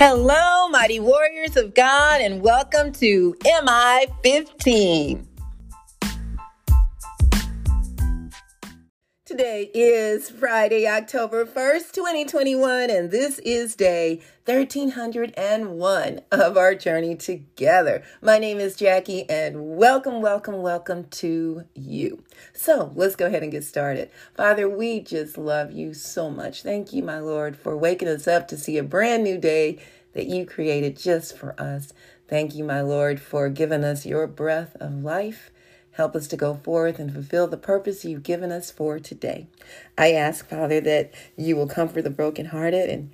Hello, 0.00 0.68
mighty 0.68 1.00
warriors 1.00 1.56
of 1.56 1.74
God, 1.74 2.20
and 2.20 2.40
welcome 2.40 2.92
to 2.92 3.34
MI 3.44 4.06
15. 4.22 5.27
Today 9.38 9.70
is 9.72 10.30
Friday, 10.30 10.88
October 10.88 11.46
1st, 11.46 11.92
2021, 11.92 12.90
and 12.90 13.12
this 13.12 13.38
is 13.38 13.76
day 13.76 14.20
1301 14.46 16.20
of 16.32 16.56
our 16.56 16.74
journey 16.74 17.14
together. 17.14 18.02
My 18.20 18.40
name 18.40 18.58
is 18.58 18.74
Jackie, 18.74 19.30
and 19.30 19.76
welcome, 19.76 20.20
welcome, 20.22 20.60
welcome 20.60 21.04
to 21.04 21.62
you. 21.76 22.24
So 22.52 22.90
let's 22.96 23.14
go 23.14 23.26
ahead 23.26 23.44
and 23.44 23.52
get 23.52 23.62
started. 23.62 24.10
Father, 24.34 24.68
we 24.68 24.98
just 24.98 25.38
love 25.38 25.70
you 25.70 25.94
so 25.94 26.28
much. 26.30 26.64
Thank 26.64 26.92
you, 26.92 27.04
my 27.04 27.20
Lord, 27.20 27.56
for 27.56 27.76
waking 27.76 28.08
us 28.08 28.26
up 28.26 28.48
to 28.48 28.56
see 28.56 28.76
a 28.76 28.82
brand 28.82 29.22
new 29.22 29.38
day 29.38 29.78
that 30.14 30.26
you 30.26 30.46
created 30.46 30.98
just 30.98 31.38
for 31.38 31.54
us. 31.60 31.92
Thank 32.26 32.56
you, 32.56 32.64
my 32.64 32.80
Lord, 32.80 33.20
for 33.20 33.48
giving 33.50 33.84
us 33.84 34.04
your 34.04 34.26
breath 34.26 34.76
of 34.80 35.04
life. 35.04 35.52
Help 35.98 36.14
us 36.14 36.28
to 36.28 36.36
go 36.36 36.54
forth 36.54 37.00
and 37.00 37.12
fulfill 37.12 37.48
the 37.48 37.56
purpose 37.56 38.04
you've 38.04 38.22
given 38.22 38.52
us 38.52 38.70
for 38.70 39.00
today. 39.00 39.48
I 39.98 40.12
ask, 40.12 40.48
Father, 40.48 40.80
that 40.82 41.12
you 41.36 41.56
will 41.56 41.66
comfort 41.66 42.02
the 42.02 42.08
brokenhearted 42.10 42.88
and 42.88 43.10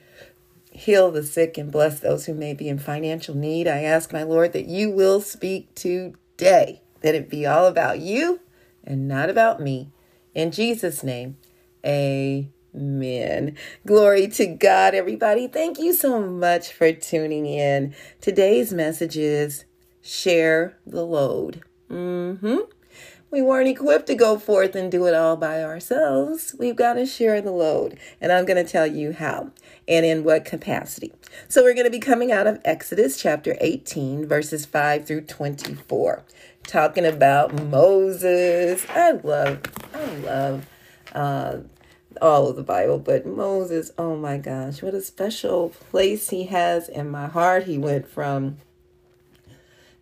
heal 0.71 1.11
the 1.11 1.23
sick 1.23 1.57
and 1.57 1.73
bless 1.73 1.99
those 1.99 2.27
who 2.27 2.35
may 2.35 2.53
be 2.53 2.69
in 2.69 2.79
financial 2.79 3.35
need. 3.35 3.67
I 3.67 3.85
ask, 3.85 4.13
my 4.13 4.23
Lord, 4.23 4.53
that 4.53 4.67
you 4.67 4.91
will 4.91 5.23
speak 5.23 5.75
today, 5.75 6.83
that 7.01 7.15
it 7.15 7.31
be 7.31 7.47
all 7.47 7.65
about 7.65 8.01
you 8.01 8.41
and 8.85 9.09
not 9.09 9.31
about 9.31 9.63
me. 9.63 9.89
In 10.35 10.51
Jesus' 10.51 11.03
name, 11.03 11.39
amen. 11.87 13.57
Glory 13.87 14.29
to 14.29 14.45
God, 14.45 14.95
everybody. 14.95 15.49
Thank 15.49 15.79
you 15.79 15.95
so 15.95 16.21
much 16.21 16.71
for 16.71 16.93
tuning 16.93 17.47
in. 17.47 17.95
Today's 18.21 18.75
message 18.75 19.17
is 19.17 19.65
share 20.03 20.77
the 20.87 21.07
load. 21.07 21.63
Mm-hmm. 21.91 22.74
We 23.35 23.43
weren't 23.43 23.67
equipped 23.67 24.07
to 24.07 24.15
go 24.15 24.39
forth 24.39 24.77
and 24.77 24.93
do 24.93 25.07
it 25.07 25.15
all 25.15 25.37
by 25.37 25.61
ourselves. 25.61 26.55
We've 26.57 26.77
got 26.77 26.93
to 26.93 27.05
share 27.05 27.41
the 27.41 27.51
load. 27.51 27.99
And 28.21 28.31
I'm 28.31 28.45
going 28.45 28.65
to 28.65 28.71
tell 28.71 28.87
you 28.87 29.13
how 29.13 29.51
and 29.89 30.07
in 30.07 30.23
what 30.23 30.45
capacity. 30.45 31.13
So 31.49 31.65
we're 31.65 31.75
going 31.75 31.87
to 31.87 31.91
be 31.91 31.99
coming 31.99 32.31
out 32.31 32.47
of 32.47 32.61
Exodus 32.65 33.21
chapter 33.21 33.57
18, 33.61 34.29
verses 34.29 34.65
5 34.67 35.05
through 35.05 35.23
24, 35.23 36.23
talking 36.69 37.05
about 37.05 37.61
Moses. 37.61 38.87
I 38.91 39.11
love, 39.11 39.63
I 39.93 40.05
love 40.19 40.67
uh, 41.13 41.57
all 42.23 42.49
of 42.49 42.55
the 42.55 42.63
Bible, 42.63 43.01
but 43.01 43.27
Moses, 43.27 43.91
oh 43.99 44.15
my 44.15 44.39
gosh, 44.39 44.81
what 44.81 44.95
a 44.95 45.03
special 45.03 45.71
place 45.71 46.31
he 46.31 46.45
has 46.45 46.89
in 46.89 47.11
my 47.11 47.27
heart. 47.27 47.65
He 47.65 47.79
went 47.79 48.07
from 48.07 48.59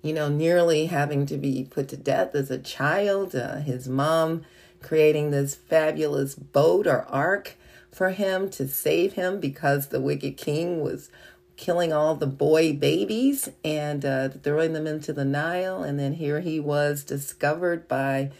you 0.02 0.12
know, 0.12 0.28
nearly 0.28 0.86
having 0.86 1.26
to 1.26 1.36
be 1.36 1.66
put 1.70 1.88
to 1.88 1.96
death 1.96 2.34
as 2.34 2.50
a 2.50 2.58
child, 2.58 3.34
uh, 3.34 3.58
his 3.58 3.88
mom 3.88 4.44
creating 4.82 5.30
this 5.30 5.54
fabulous 5.54 6.34
boat 6.34 6.86
or 6.86 7.02
ark 7.02 7.56
for 7.92 8.10
him 8.10 8.50
to 8.50 8.66
save 8.66 9.12
him 9.12 9.38
because 9.38 9.88
the 9.88 10.00
wicked 10.00 10.36
king 10.36 10.80
was 10.80 11.10
killing 11.56 11.92
all 11.92 12.16
the 12.16 12.26
boy 12.26 12.72
babies 12.72 13.48
and 13.64 14.04
uh, 14.04 14.28
throwing 14.28 14.72
them 14.72 14.86
into 14.86 15.12
the 15.12 15.24
Nile. 15.24 15.82
And 15.84 15.98
then 15.98 16.14
here 16.14 16.40
he 16.40 16.58
was 16.58 17.04
discovered 17.04 17.86
by 17.86 18.32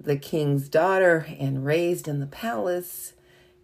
the 0.00 0.16
king's 0.16 0.68
daughter 0.68 1.26
and 1.38 1.64
raised 1.64 2.08
in 2.08 2.18
the 2.18 2.26
palace. 2.26 3.12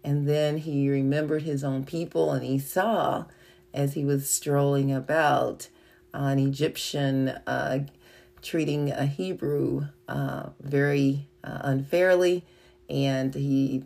And 0.03 0.27
then 0.27 0.57
he 0.57 0.89
remembered 0.89 1.43
his 1.43 1.63
own 1.63 1.83
people 1.83 2.31
and 2.31 2.45
he 2.45 2.57
saw 2.59 3.25
as 3.73 3.93
he 3.95 4.05
was 4.05 4.29
strolling 4.29 4.93
about 4.93 5.67
an 6.13 6.39
Egyptian 6.39 7.29
uh, 7.47 7.79
treating 8.41 8.91
a 8.91 9.05
Hebrew 9.05 9.85
uh, 10.07 10.49
very 10.61 11.27
uh, 11.43 11.59
unfairly, 11.63 12.45
and 12.89 13.33
he, 13.33 13.83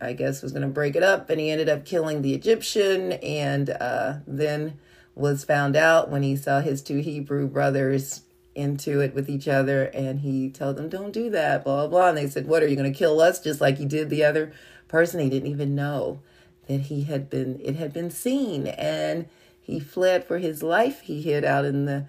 I 0.00 0.12
guess, 0.12 0.42
was 0.42 0.52
going 0.52 0.62
to 0.62 0.68
break 0.68 0.96
it 0.96 1.02
up, 1.02 1.30
and 1.30 1.40
he 1.40 1.50
ended 1.50 1.68
up 1.68 1.84
killing 1.84 2.22
the 2.22 2.34
Egyptian, 2.34 3.12
and 3.12 3.70
uh, 3.70 4.14
then 4.26 4.78
was 5.14 5.44
found 5.44 5.76
out 5.76 6.10
when 6.10 6.22
he 6.22 6.36
saw 6.36 6.60
his 6.60 6.82
two 6.82 6.98
Hebrew 6.98 7.46
brothers 7.46 8.22
into 8.54 9.00
it 9.00 9.14
with 9.14 9.28
each 9.28 9.48
other, 9.48 9.84
and 9.86 10.20
he 10.20 10.50
told 10.50 10.76
them, 10.76 10.88
"Don't 10.88 11.12
do 11.12 11.30
that," 11.30 11.64
blah 11.64 11.86
blah 11.86 11.88
blah, 11.88 12.08
and 12.08 12.18
they 12.18 12.28
said, 12.28 12.46
"What 12.46 12.62
are 12.62 12.68
you 12.68 12.76
going 12.76 12.92
to 12.92 12.98
kill 12.98 13.20
us 13.20 13.40
just 13.40 13.60
like 13.60 13.78
you 13.78 13.86
did 13.86 14.10
the 14.10 14.24
other 14.24 14.52
person?" 14.88 15.20
He 15.20 15.30
didn't 15.30 15.50
even 15.50 15.74
know 15.74 16.20
that 16.66 16.82
he 16.82 17.04
had 17.04 17.28
been 17.30 17.60
it 17.62 17.76
had 17.76 17.92
been 17.92 18.10
seen. 18.10 18.66
And 18.66 19.26
he 19.64 19.80
fled 19.80 20.26
for 20.26 20.38
his 20.38 20.62
life. 20.62 21.00
He 21.00 21.22
hid 21.22 21.42
out 21.42 21.64
in 21.64 21.86
the 21.86 22.06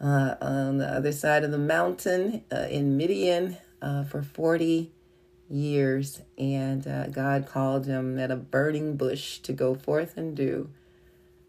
uh, 0.00 0.34
on 0.40 0.78
the 0.78 0.86
other 0.86 1.12
side 1.12 1.44
of 1.44 1.52
the 1.52 1.58
mountain 1.58 2.44
uh, 2.52 2.66
in 2.70 2.96
Midian 2.96 3.56
uh, 3.80 4.04
for 4.04 4.22
40 4.22 4.92
years. 5.48 6.22
And 6.36 6.86
uh, 6.86 7.06
God 7.06 7.46
called 7.46 7.86
him 7.86 8.18
at 8.18 8.30
a 8.30 8.36
burning 8.36 8.96
bush 8.96 9.38
to 9.38 9.52
go 9.52 9.74
forth 9.74 10.16
and 10.16 10.36
do 10.36 10.70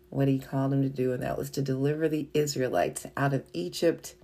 what 0.10 0.28
he 0.28 0.40
called 0.40 0.74
him 0.74 0.82
to 0.82 0.90
do, 0.90 1.14
and 1.14 1.22
that 1.22 1.38
was 1.38 1.50
to 1.52 1.62
deliver 1.62 2.08
the 2.08 2.28
Israelites 2.34 3.06
out 3.16 3.34
of 3.34 3.44
Egypt. 3.54 4.16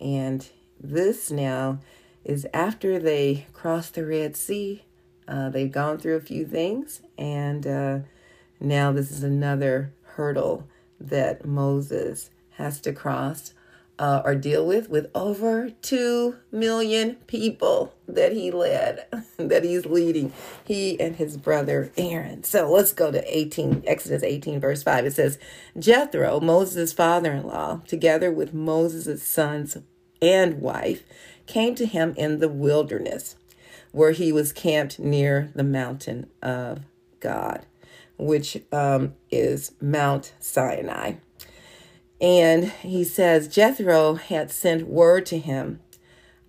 And 0.00 0.46
this 0.80 1.30
now 1.30 1.80
is 2.24 2.46
after 2.52 2.98
they 2.98 3.46
crossed 3.52 3.94
the 3.94 4.06
Red 4.06 4.36
Sea. 4.36 4.84
Uh, 5.28 5.50
they've 5.50 5.72
gone 5.72 5.98
through 5.98 6.16
a 6.16 6.20
few 6.20 6.46
things, 6.46 7.02
and 7.18 7.66
uh, 7.66 7.98
now 8.60 8.92
this 8.92 9.10
is 9.10 9.22
another 9.22 9.92
hurdle 10.16 10.66
that 11.00 11.44
Moses 11.44 12.30
has 12.56 12.80
to 12.80 12.92
cross 12.92 13.52
uh, 13.98 14.20
or 14.24 14.34
deal 14.34 14.66
with 14.66 14.90
with 14.90 15.10
over 15.14 15.70
2 15.70 16.36
million 16.52 17.14
people 17.26 17.94
that 18.06 18.32
he 18.32 18.50
led 18.50 19.06
that 19.38 19.64
he's 19.64 19.86
leading 19.86 20.32
he 20.64 21.00
and 21.00 21.16
his 21.16 21.36
brother 21.36 21.90
aaron. 21.96 22.44
So 22.44 22.70
let's 22.70 22.92
go 22.92 23.10
to 23.10 23.36
18 23.36 23.84
exodus 23.86 24.22
18 24.22 24.60
verse 24.60 24.82
5 24.82 25.06
it 25.06 25.14
says 25.14 25.38
jethro 25.78 26.40
moses' 26.40 26.92
father-in-law 26.92 27.82
together 27.86 28.30
with 28.30 28.52
moses' 28.52 29.22
sons 29.22 29.78
and 30.20 30.60
wife 30.60 31.02
came 31.46 31.74
to 31.74 31.86
him 31.86 32.14
in 32.16 32.38
the 32.38 32.48
wilderness 32.48 33.36
where 33.92 34.12
he 34.12 34.30
was 34.30 34.52
camped 34.52 34.98
near 34.98 35.50
the 35.54 35.64
mountain 35.64 36.28
of 36.42 36.80
god 37.20 37.64
which 38.18 38.62
um, 38.72 39.14
is 39.30 39.72
Mount 39.80 40.32
Sinai. 40.38 41.14
And 42.20 42.70
he 42.82 43.04
says, 43.04 43.48
Jethro 43.48 44.14
had 44.14 44.50
sent 44.50 44.88
word 44.88 45.26
to 45.26 45.38
him 45.38 45.80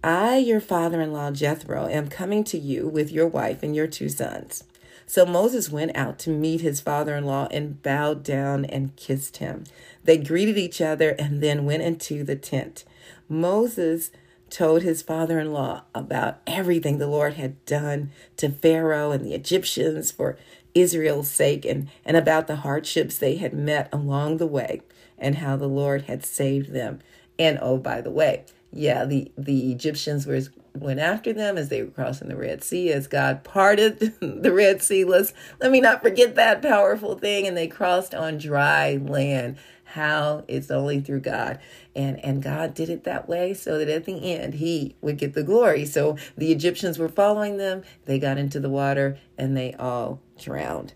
I, 0.04 0.38
your 0.38 0.62
father 0.62 1.02
in 1.02 1.12
law 1.12 1.32
Jethro, 1.32 1.88
am 1.88 2.08
coming 2.08 2.44
to 2.46 2.58
you 2.58 2.88
with 2.88 3.12
your 3.12 3.28
wife 3.28 3.64
and 3.64 3.76
your 3.76 3.88
two 3.88 4.10
sons. 4.10 4.64
So 5.06 5.26
Moses 5.26 5.70
went 5.70 5.96
out 5.96 6.20
to 6.20 6.30
meet 6.30 6.62
his 6.62 6.82
father 6.82 7.16
in 7.16 7.26
law 7.26 7.48
and 7.50 7.82
bowed 7.82 8.24
down 8.24 8.66
and 8.66 8.96
kissed 8.96 9.38
him. 9.38 9.64
They 10.04 10.18
greeted 10.18 10.58
each 10.58 10.82
other 10.82 11.12
and 11.12 11.42
then 11.42 11.66
went 11.66 11.84
into 11.84 12.24
the 12.24 12.36
tent. 12.36 12.84
Moses 13.28 14.12
told 14.50 14.82
his 14.82 15.02
father 15.02 15.40
in 15.40 15.52
law 15.52 15.84
about 15.96 16.40
everything 16.46 16.98
the 16.98 17.08
Lord 17.08 17.34
had 17.34 17.64
done 17.66 18.12
to 18.38 18.50
Pharaoh 18.50 19.12
and 19.12 19.26
the 19.26 19.34
Egyptians 19.34 20.12
for 20.12 20.38
Israel's 20.82 21.30
sake 21.30 21.66
and, 21.66 21.90
and 22.06 22.18
about 22.18 22.48
the 22.48 22.58
hardships 22.58 23.18
they 23.18 23.38
had 23.38 23.54
met 23.54 23.90
along 23.94 24.38
the 24.38 24.48
way 24.48 24.82
and 25.18 25.36
how 25.36 25.56
the 25.56 25.68
Lord 25.68 26.04
had 26.04 26.26
saved 26.26 26.74
them. 26.74 27.00
And 27.40 27.60
oh, 27.62 27.78
by 27.78 28.02
the 28.02 28.12
way, 28.12 28.46
yeah, 28.72 29.06
the, 29.06 29.32
the 29.38 29.72
Egyptians 29.72 30.26
were 30.26 30.42
went 30.74 31.00
after 31.00 31.34
them 31.34 31.58
as 31.58 31.70
they 31.70 31.82
were 31.82 31.90
crossing 31.90 32.28
the 32.28 32.36
Red 32.36 32.64
Sea, 32.64 32.92
as 32.92 33.08
God 33.08 33.44
parted 33.44 34.00
the 34.20 34.54
Red 34.54 34.82
Sea. 34.82 35.04
Let's 35.04 35.34
let 35.60 35.72
me 35.72 35.82
not 35.82 36.02
forget 36.02 36.36
that 36.36 36.62
powerful 36.62 37.18
thing. 37.18 37.48
And 37.48 37.58
they 37.58 37.68
crossed 37.68 38.14
on 38.14 38.38
dry 38.38 39.00
land. 39.02 39.58
How 39.92 40.44
it's 40.50 40.70
only 40.70 41.00
through 41.00 41.22
God. 41.22 41.60
And 41.96 42.24
and 42.24 42.44
God 42.44 42.74
did 42.74 42.90
it 42.90 43.06
that 43.06 43.30
way 43.30 43.54
so 43.54 43.78
that 43.80 43.88
at 43.88 44.04
the 44.04 44.34
end 44.34 44.56
he 44.56 44.96
would 45.00 45.18
get 45.18 45.34
the 45.34 45.44
glory. 45.44 45.86
So 45.86 46.18
the 46.36 46.52
Egyptians 46.52 47.00
were 47.00 47.08
following 47.08 47.56
them, 47.56 47.84
they 48.04 48.20
got 48.20 48.38
into 48.38 48.60
the 48.60 48.70
water 48.70 49.18
and 49.38 49.56
they 49.56 49.74
all 49.76 50.20
drowned. 50.38 50.94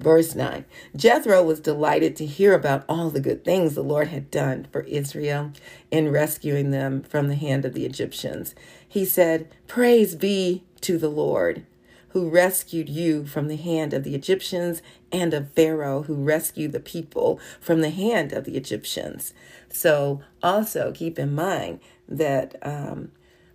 Verse 0.00 0.34
9 0.34 0.64
Jethro 0.96 1.42
was 1.42 1.60
delighted 1.60 2.16
to 2.16 2.26
hear 2.26 2.54
about 2.54 2.84
all 2.88 3.10
the 3.10 3.20
good 3.20 3.44
things 3.44 3.74
the 3.74 3.82
Lord 3.82 4.08
had 4.08 4.30
done 4.30 4.66
for 4.72 4.82
Israel 4.82 5.52
in 5.90 6.10
rescuing 6.10 6.70
them 6.70 7.02
from 7.02 7.28
the 7.28 7.36
hand 7.36 7.64
of 7.64 7.74
the 7.74 7.86
Egyptians. 7.86 8.54
He 8.86 9.04
said, 9.04 9.48
Praise 9.66 10.14
be 10.14 10.64
to 10.80 10.98
the 10.98 11.08
Lord 11.08 11.64
who 12.08 12.30
rescued 12.30 12.88
you 12.88 13.26
from 13.26 13.48
the 13.48 13.56
hand 13.56 13.92
of 13.92 14.04
the 14.04 14.14
Egyptians 14.14 14.82
and 15.10 15.34
of 15.34 15.50
Pharaoh 15.50 16.02
who 16.02 16.14
rescued 16.14 16.70
the 16.70 16.78
people 16.78 17.40
from 17.60 17.80
the 17.80 17.90
hand 17.90 18.32
of 18.32 18.44
the 18.44 18.56
Egyptians. 18.56 19.34
So 19.68 20.22
also 20.40 20.92
keep 20.92 21.18
in 21.18 21.34
mind 21.34 21.80
that 22.08 22.54
um, 22.62 23.10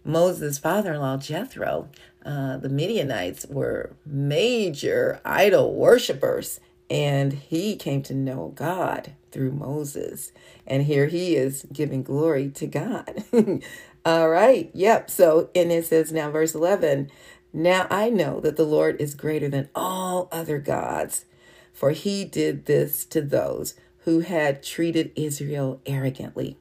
Moses' 0.10 0.58
father 0.58 0.94
in 0.94 1.00
law, 1.00 1.18
Jethro, 1.18 1.90
uh, 2.26 2.58
the 2.58 2.70
Midianites 2.70 3.46
were 3.48 3.96
major 4.06 5.22
idol 5.24 5.74
worshippers. 5.74 6.60
and 6.92 7.34
he 7.34 7.76
came 7.76 8.02
to 8.02 8.16
know 8.16 8.52
God 8.56 9.14
through 9.32 9.52
Moses. 9.52 10.32
And 10.66 10.84
here 10.84 11.06
he 11.06 11.36
is 11.36 11.68
giving 11.72 12.02
glory 12.02 12.50
to 12.50 12.66
God. 12.66 13.24
All 14.06 14.30
right. 14.30 14.72
Yep. 14.74 15.12
So, 15.12 15.52
and 15.54 15.72
it 15.72 15.86
says 15.86 16.12
now, 16.12 16.32
verse 16.32 16.56
11 16.56 17.12
Now 17.54 17.86
I 17.92 18.10
know 18.10 18.40
that 18.40 18.56
the 18.56 18.66
Lord 18.66 19.00
is 19.00 19.14
greater 19.14 19.50
than 19.50 19.70
all 19.76 20.30
other 20.32 20.58
gods, 20.58 21.26
for 21.74 21.92
he 21.92 22.26
did 22.26 22.66
this 22.66 23.06
to 23.06 23.22
those 23.22 23.76
who 24.06 24.22
had 24.22 24.64
treated 24.64 25.12
Israel 25.16 25.82
arrogantly. 25.86 26.58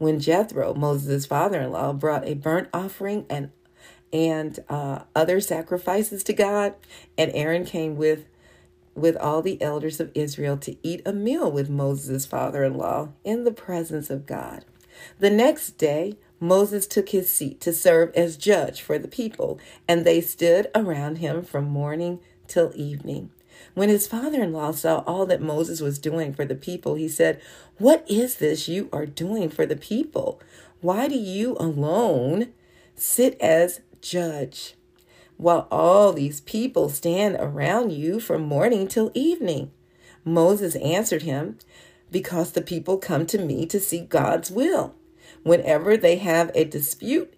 When 0.00 0.18
Jethro, 0.18 0.72
Moses' 0.72 1.26
father 1.26 1.60
in 1.60 1.72
law, 1.72 1.92
brought 1.92 2.26
a 2.26 2.32
burnt 2.32 2.70
offering 2.72 3.26
and 3.28 3.50
and 4.10 4.58
uh, 4.70 5.00
other 5.14 5.40
sacrifices 5.42 6.24
to 6.24 6.32
God, 6.32 6.74
and 7.18 7.30
Aaron 7.34 7.66
came 7.66 7.96
with 7.96 8.24
with 8.94 9.14
all 9.18 9.42
the 9.42 9.60
elders 9.60 10.00
of 10.00 10.10
Israel 10.14 10.56
to 10.56 10.74
eat 10.82 11.02
a 11.04 11.12
meal 11.12 11.52
with 11.52 11.68
Moses' 11.68 12.24
father 12.24 12.64
in 12.64 12.78
law 12.78 13.10
in 13.24 13.44
the 13.44 13.52
presence 13.52 14.08
of 14.08 14.24
God. 14.24 14.64
The 15.18 15.28
next 15.28 15.76
day, 15.76 16.16
Moses 16.40 16.86
took 16.86 17.10
his 17.10 17.28
seat 17.28 17.60
to 17.60 17.72
serve 17.74 18.10
as 18.14 18.38
judge 18.38 18.80
for 18.80 18.98
the 18.98 19.06
people, 19.06 19.60
and 19.86 20.06
they 20.06 20.22
stood 20.22 20.68
around 20.74 21.18
him 21.18 21.42
from 21.42 21.66
morning 21.66 22.20
till 22.48 22.72
evening. 22.74 23.32
When 23.74 23.88
his 23.88 24.06
father 24.06 24.42
in 24.42 24.52
law 24.52 24.72
saw 24.72 25.04
all 25.06 25.26
that 25.26 25.42
Moses 25.42 25.80
was 25.80 25.98
doing 25.98 26.32
for 26.32 26.44
the 26.44 26.54
people, 26.54 26.94
he 26.94 27.08
said, 27.08 27.40
What 27.78 28.04
is 28.08 28.36
this 28.36 28.68
you 28.68 28.88
are 28.92 29.06
doing 29.06 29.48
for 29.48 29.66
the 29.66 29.76
people? 29.76 30.40
Why 30.80 31.08
do 31.08 31.16
you 31.16 31.56
alone 31.58 32.52
sit 32.96 33.40
as 33.40 33.80
judge? 34.00 34.74
while 35.40 35.66
all 35.70 36.12
these 36.12 36.42
people 36.42 36.90
stand 36.90 37.34
around 37.40 37.90
you 37.92 38.20
from 38.20 38.42
morning 38.42 38.86
till 38.86 39.10
evening. 39.14 39.70
Moses 40.22 40.76
answered 40.76 41.22
him, 41.22 41.56
Because 42.10 42.52
the 42.52 42.60
people 42.60 42.98
come 42.98 43.24
to 43.26 43.38
me 43.38 43.64
to 43.66 43.80
seek 43.80 44.10
God's 44.10 44.50
will. 44.50 44.94
Whenever 45.42 45.96
they 45.96 46.16
have 46.16 46.50
a 46.54 46.64
dispute, 46.64 47.32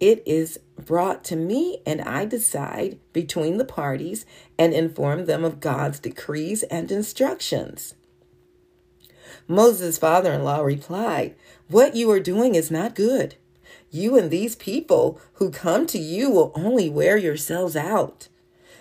it 0.00 0.22
is 0.26 0.58
brought 0.78 1.24
to 1.24 1.36
me, 1.36 1.80
and 1.86 2.00
I 2.02 2.24
decide 2.24 2.98
between 3.12 3.56
the 3.56 3.64
parties 3.64 4.26
and 4.58 4.72
inform 4.72 5.26
them 5.26 5.44
of 5.44 5.60
God's 5.60 5.98
decrees 5.98 6.62
and 6.64 6.90
instructions. 6.90 7.94
Moses' 9.48 9.98
father 9.98 10.32
in 10.32 10.44
law 10.44 10.60
replied, 10.60 11.34
What 11.68 11.96
you 11.96 12.10
are 12.10 12.20
doing 12.20 12.54
is 12.54 12.70
not 12.70 12.94
good. 12.94 13.36
You 13.90 14.18
and 14.18 14.30
these 14.30 14.56
people 14.56 15.20
who 15.34 15.50
come 15.50 15.86
to 15.86 15.98
you 15.98 16.30
will 16.30 16.52
only 16.54 16.90
wear 16.90 17.16
yourselves 17.16 17.76
out. 17.76 18.28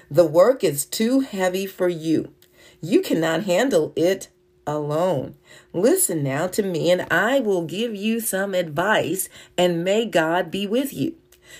The 0.09 0.25
work 0.25 0.63
is 0.63 0.85
too 0.85 1.21
heavy 1.21 1.65
for 1.65 1.87
you. 1.87 2.33
You 2.81 3.01
cannot 3.01 3.43
handle 3.43 3.93
it 3.95 4.27
alone. 4.67 5.35
Listen 5.73 6.23
now 6.23 6.47
to 6.47 6.63
me, 6.63 6.91
and 6.91 7.07
I 7.11 7.39
will 7.39 7.65
give 7.65 7.95
you 7.95 8.19
some 8.19 8.53
advice, 8.53 9.29
and 9.57 9.83
may 9.83 10.05
God 10.05 10.51
be 10.51 10.65
with 10.67 10.93
you. 10.93 11.15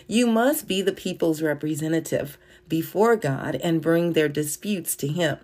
You 0.07 0.27
must 0.27 0.67
be 0.67 0.81
the 0.81 0.93
people's 0.93 1.41
representative 1.41 2.37
before 2.67 3.15
God 3.15 3.55
and 3.63 3.81
bring 3.81 4.13
their 4.13 4.29
disputes 4.29 4.95
to 4.97 5.07
Him. 5.07 5.37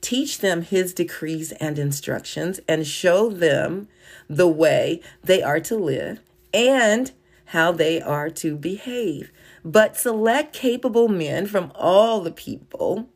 Teach 0.00 0.38
them 0.38 0.62
His 0.62 0.92
decrees 0.94 1.52
and 1.52 1.78
instructions, 1.78 2.60
and 2.68 2.86
show 2.86 3.30
them 3.30 3.88
the 4.28 4.48
way 4.48 5.00
they 5.22 5.42
are 5.42 5.60
to 5.60 5.76
live, 5.76 6.20
and 6.52 7.12
how 7.46 7.72
they 7.72 8.00
are 8.00 8.30
to 8.30 8.56
behave. 8.56 9.32
But 9.64 9.96
select 9.96 10.54
capable 10.54 11.08
men 11.08 11.46
from 11.46 11.72
all 11.74 12.20
the 12.20 12.30
people, 12.30 13.08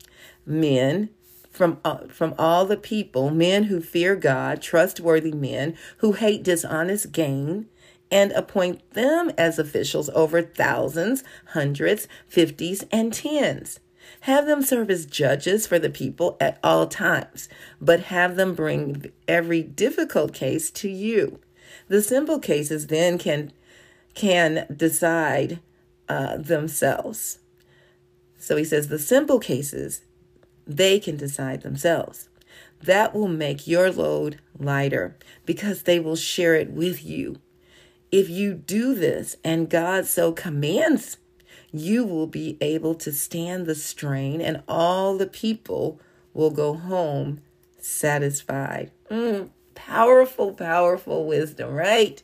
men 0.45 1.11
from 1.55 1.79
uh, 1.85 2.09
from 2.09 2.35
all 2.37 2.67
the 2.67 2.77
people, 2.77 3.31
men 3.31 3.65
who 3.65 3.81
fear 3.81 4.17
God, 4.17 4.61
trustworthy 4.61 5.33
men 5.33 5.77
who 5.99 6.13
hate 6.13 6.43
dishonest 6.43 7.13
gain, 7.13 7.67
and 8.11 8.33
appoint 8.33 8.91
them 8.91 9.31
as 9.39 9.59
officials 9.59 10.11
over 10.11 10.43
thousands, 10.43 11.23
hundreds, 11.53 12.09
fifties, 12.29 12.85
and 12.91 13.13
tens. 13.13 13.79
Have 14.23 14.47
them 14.47 14.63
serve 14.63 14.91
as 14.91 15.07
judges 15.07 15.67
for 15.67 15.79
the 15.79 15.89
people 15.89 16.37
at 16.41 16.59
all 16.63 16.87
times, 16.87 17.49
but 17.81 18.01
have 18.01 18.37
them 18.37 18.55
bring 18.55 19.13
every 19.29 19.63
difficult 19.63 20.35
case 20.35 20.71
to 20.73 20.89
you. 20.91 21.41
The 21.89 22.03
simple 22.03 22.41
cases 22.41 22.89
then 22.89 23.17
can 23.17 23.53
can 24.15 24.67
decide 24.75 25.61
uh, 26.09 26.37
themselves. 26.37 27.39
So 28.39 28.57
he 28.57 28.65
says 28.65 28.89
the 28.89 28.99
simple 28.99 29.39
cases, 29.39 30.03
they 30.67 30.99
can 30.99 31.17
decide 31.17 31.63
themselves. 31.63 32.29
That 32.83 33.15
will 33.15 33.29
make 33.29 33.67
your 33.67 33.91
load 33.91 34.41
lighter 34.59 35.17
because 35.47 35.83
they 35.83 35.99
will 35.99 36.17
share 36.17 36.55
it 36.55 36.71
with 36.71 37.05
you. 37.05 37.37
If 38.13 38.29
you 38.29 38.55
do 38.55 38.95
this 38.95 39.37
and 39.43 39.71
God 39.71 40.07
so 40.07 40.33
commands, 40.33 41.17
you 41.73 42.05
will 42.05 42.27
be 42.27 42.57
able 42.61 42.95
to 42.97 43.13
stand 43.13 43.67
the 43.67 43.75
strain 43.75 44.41
and 44.41 44.63
all 44.69 45.19
the 45.19 45.27
people 45.27 46.01
will 46.33 46.51
go 46.51 46.75
home 46.75 47.41
satisfied. 47.79 48.91
Mm, 49.11 49.51
powerful, 49.75 50.53
powerful 50.53 51.27
wisdom, 51.27 51.73
right? 51.73 52.23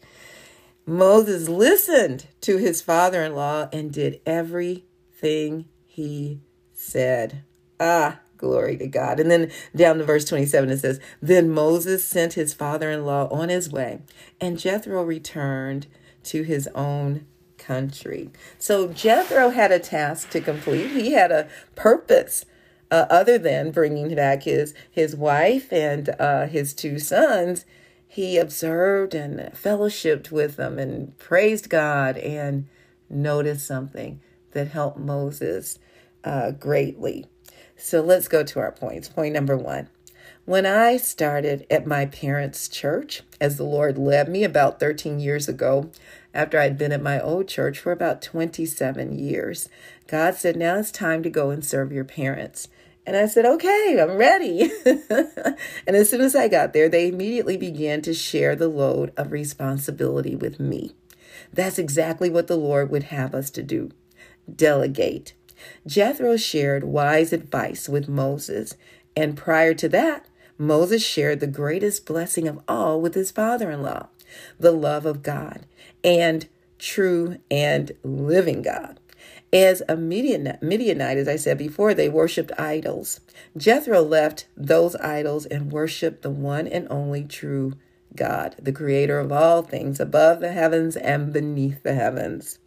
Moses 0.87 1.49
listened 1.49 2.27
to 2.41 2.57
his 2.57 2.81
father 2.81 3.23
in 3.23 3.35
law 3.35 3.69
and 3.73 3.93
did 3.93 4.21
everything 4.25 5.67
he 5.87 6.41
said. 6.73 7.43
Ah, 7.79 8.21
glory 8.41 8.77
to 8.79 8.87
God. 8.87 9.21
And 9.21 9.31
then 9.31 9.53
down 9.77 9.99
to 9.99 10.05
verse 10.05 10.25
27, 10.25 10.71
it 10.71 10.79
says, 10.79 10.99
Then 11.21 11.51
Moses 11.51 12.05
sent 12.05 12.33
his 12.33 12.55
father 12.55 12.91
in 12.91 13.05
law 13.05 13.29
on 13.29 13.51
his 13.51 13.71
way, 13.71 14.01
and 14.41 14.59
Jethro 14.59 15.05
returned 15.05 15.87
to 16.25 16.43
his 16.43 16.69
own 16.75 17.27
country. 17.59 18.31
So 18.59 18.89
Jethro 18.89 19.51
had 19.51 19.71
a 19.71 19.79
task 19.79 20.31
to 20.31 20.41
complete, 20.41 20.91
he 20.91 21.13
had 21.13 21.31
a 21.31 21.49
purpose. 21.77 22.47
Uh, 22.93 23.07
other 23.09 23.39
than 23.39 23.71
bringing 23.71 24.17
back 24.17 24.43
his 24.43 24.75
his 24.91 25.15
wife 25.15 25.73
and 25.73 26.09
uh, 26.19 26.49
his 26.49 26.75
two 26.75 26.99
sons, 26.99 27.65
he 28.09 28.37
observed 28.37 29.15
and 29.15 29.39
fellowshipped 29.53 30.33
with 30.33 30.57
them 30.57 30.77
and 30.81 31.17
praised 31.17 31.71
God 31.71 32.19
and 32.19 32.67
noticed 33.09 33.65
something 33.65 34.21
that 34.51 34.69
helped 34.69 34.99
Moses 34.99 35.79
uh, 36.25 36.51
greatly. 36.51 37.27
So 37.81 38.03
let's 38.03 38.29
go 38.29 38.45
to 38.45 38.61
our 38.61 38.73
points. 38.73 39.09
Point 39.09 39.35
number 39.35 39.57
one. 39.57 39.89
When 40.45 40.67
I 40.67 40.97
started 40.97 41.67
at 41.71 41.87
my 41.87 42.07
parents' 42.07 42.69
church, 42.69 43.23
as 43.41 43.57
the 43.57 43.65
Lord 43.65 43.97
led 43.97 44.29
me 44.29 44.45
about 44.45 44.81
13 44.81 45.21
years 45.21 45.49
ago, 45.49 45.91
after 46.35 46.59
I'd 46.59 46.79
been 46.79 46.93
at 46.93 47.03
my 47.03 47.21
old 47.21 47.49
church 47.49 47.79
for 47.79 47.93
about 47.93 48.23
27 48.23 49.19
years, 49.19 49.69
God 50.07 50.35
said, 50.35 50.57
Now 50.57 50.77
it's 50.77 50.91
time 50.91 51.23
to 51.23 51.31
go 51.31 51.51
and 51.51 51.65
serve 51.65 51.93
your 51.93 52.05
parents. 52.05 52.69
And 53.07 53.17
I 53.17 53.27
said, 53.27 53.47
okay, 53.47 53.99
I'm 54.01 54.17
ready. 54.17 54.71
and 54.85 55.97
as 55.97 56.11
soon 56.11 56.21
as 56.21 56.37
I 56.37 56.49
got 56.49 56.73
there, 56.73 56.89
they 56.89 57.09
immediately 57.09 57.57
began 57.57 58.03
to 58.03 58.15
share 58.15 58.55
the 58.55 58.69
load 58.69 59.13
of 59.17 59.33
responsibility 59.33 60.37
with 60.37 60.61
me. 60.61 60.95
That's 61.53 61.79
exactly 61.79 62.29
what 62.29 62.47
the 62.47 62.57
Lord 62.57 62.91
would 62.91 63.05
have 63.05 63.35
us 63.35 63.51
to 63.51 63.63
do 63.63 63.91
delegate. 64.55 65.33
Jethro 65.87 66.37
shared 66.37 66.85
wise 66.85 67.33
advice 67.33 67.89
with 67.89 68.09
Moses. 68.09 68.77
And 69.17 69.37
prior 69.37 69.75
to 69.75 69.89
that, 69.91 70.27
Moses 70.59 71.03
shared 71.03 71.41
the 71.41 71.47
greatest 71.47 72.07
blessing 72.07 72.47
of 72.47 72.61
all 72.69 73.01
with 73.01 73.15
his 73.15 73.31
father 73.31 73.71
in 73.71 73.83
law 73.83 74.09
the 74.61 74.71
love 74.71 75.07
of 75.07 75.25
God 75.25 75.67
and 76.05 76.47
true 76.79 77.39
and 77.51 77.91
living 78.05 78.63
God. 78.63 79.01
As 79.53 79.83
a 79.89 79.97
Midianite, 79.97 81.19
as 81.19 81.27
I 81.27 81.35
said 81.35 81.59
before, 81.59 81.93
they 81.93 82.09
worshiped 82.09 82.53
idols. 82.57 83.21
Jethro 83.57 84.01
left 84.03 84.47
those 84.57 84.95
idols 84.97 85.47
and 85.47 85.73
worshiped 85.73 86.23
the 86.23 86.31
one 86.31 86.69
and 86.69 86.87
only 86.89 87.25
true 87.25 87.75
God, 88.15 88.55
the 88.63 88.73
creator 88.73 89.19
of 89.19 89.33
all 89.33 89.63
things 89.63 89.99
above 89.99 90.41
the 90.41 90.53
heavens 90.53 90.97
and 90.97 91.33
beneath 91.33 91.83
the 91.83 91.95
heavens. 91.95 92.59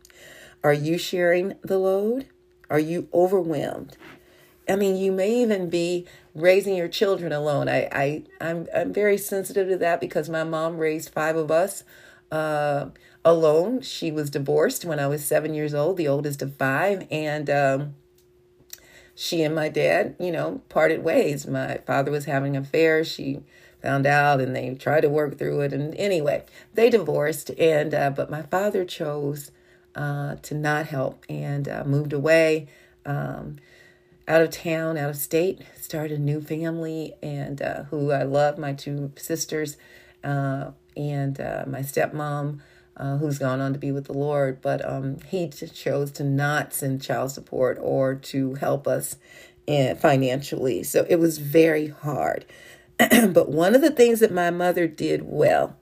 Are 0.63 0.73
you 0.73 0.97
sharing 0.97 1.55
the 1.61 1.77
load? 1.77 2.27
Are 2.69 2.79
you 2.79 3.07
overwhelmed? 3.13 3.97
I 4.67 4.75
mean, 4.75 4.95
you 4.95 5.11
may 5.11 5.41
even 5.41 5.69
be 5.69 6.07
raising 6.33 6.75
your 6.75 6.87
children 6.87 7.31
alone. 7.31 7.67
I, 7.67 7.89
I, 7.91 8.23
I'm, 8.39 8.67
I'm 8.73 8.93
very 8.93 9.17
sensitive 9.17 9.67
to 9.69 9.77
that 9.77 9.99
because 9.99 10.29
my 10.29 10.43
mom 10.43 10.77
raised 10.77 11.09
five 11.09 11.35
of 11.35 11.51
us 11.51 11.83
uh, 12.31 12.87
alone. 13.25 13.81
She 13.81 14.11
was 14.11 14.29
divorced 14.29 14.85
when 14.85 14.99
I 14.99 15.07
was 15.07 15.25
seven 15.25 15.53
years 15.53 15.73
old, 15.73 15.97
the 15.97 16.07
oldest 16.07 16.41
of 16.41 16.55
five, 16.55 17.05
and 17.11 17.49
um, 17.49 17.95
she 19.15 19.43
and 19.43 19.53
my 19.53 19.69
dad, 19.69 20.15
you 20.19 20.31
know, 20.31 20.61
parted 20.69 21.03
ways. 21.03 21.45
My 21.45 21.77
father 21.85 22.11
was 22.11 22.25
having 22.25 22.55
an 22.55 22.63
affair. 22.63 23.03
She 23.03 23.43
found 23.81 24.05
out, 24.05 24.39
and 24.39 24.55
they 24.55 24.73
tried 24.75 25.01
to 25.01 25.09
work 25.09 25.37
through 25.37 25.61
it. 25.61 25.73
And 25.73 25.93
anyway, 25.95 26.45
they 26.73 26.89
divorced, 26.89 27.51
and 27.59 27.93
uh, 27.93 28.09
but 28.09 28.31
my 28.31 28.43
father 28.43 28.85
chose 28.85 29.51
uh, 29.95 30.35
to 30.41 30.55
not 30.55 30.87
help 30.87 31.25
and 31.29 31.67
uh, 31.67 31.83
moved 31.85 32.13
away. 32.13 32.67
Um, 33.05 33.57
out 34.27 34.41
of 34.41 34.51
town, 34.51 34.97
out 34.97 35.09
of 35.09 35.17
state, 35.17 35.61
started 35.79 36.19
a 36.19 36.21
new 36.21 36.41
family, 36.41 37.13
and 37.21 37.61
uh, 37.61 37.83
who 37.85 38.11
I 38.11 38.23
love, 38.23 38.57
my 38.57 38.73
two 38.73 39.11
sisters, 39.17 39.75
uh, 40.23 40.71
and 40.95 41.39
uh, 41.41 41.65
my 41.67 41.79
stepmom, 41.79 42.61
uh, 42.95 43.17
who's 43.17 43.37
gone 43.37 43.59
on 43.59 43.73
to 43.73 43.79
be 43.79 43.91
with 43.91 44.05
the 44.05 44.13
Lord. 44.13 44.61
But 44.61 44.87
um, 44.87 45.17
he 45.27 45.49
chose 45.49 46.11
to 46.13 46.23
not 46.23 46.73
send 46.73 47.01
child 47.01 47.31
support 47.31 47.77
or 47.81 48.15
to 48.15 48.53
help 48.55 48.87
us 48.87 49.17
in, 49.67 49.97
financially. 49.97 50.83
So 50.83 51.05
it 51.09 51.17
was 51.17 51.37
very 51.37 51.87
hard. 51.87 52.45
but 52.97 53.49
one 53.49 53.75
of 53.75 53.81
the 53.81 53.91
things 53.91 54.19
that 54.19 54.31
my 54.31 54.51
mother 54.51 54.87
did 54.87 55.23
well, 55.25 55.75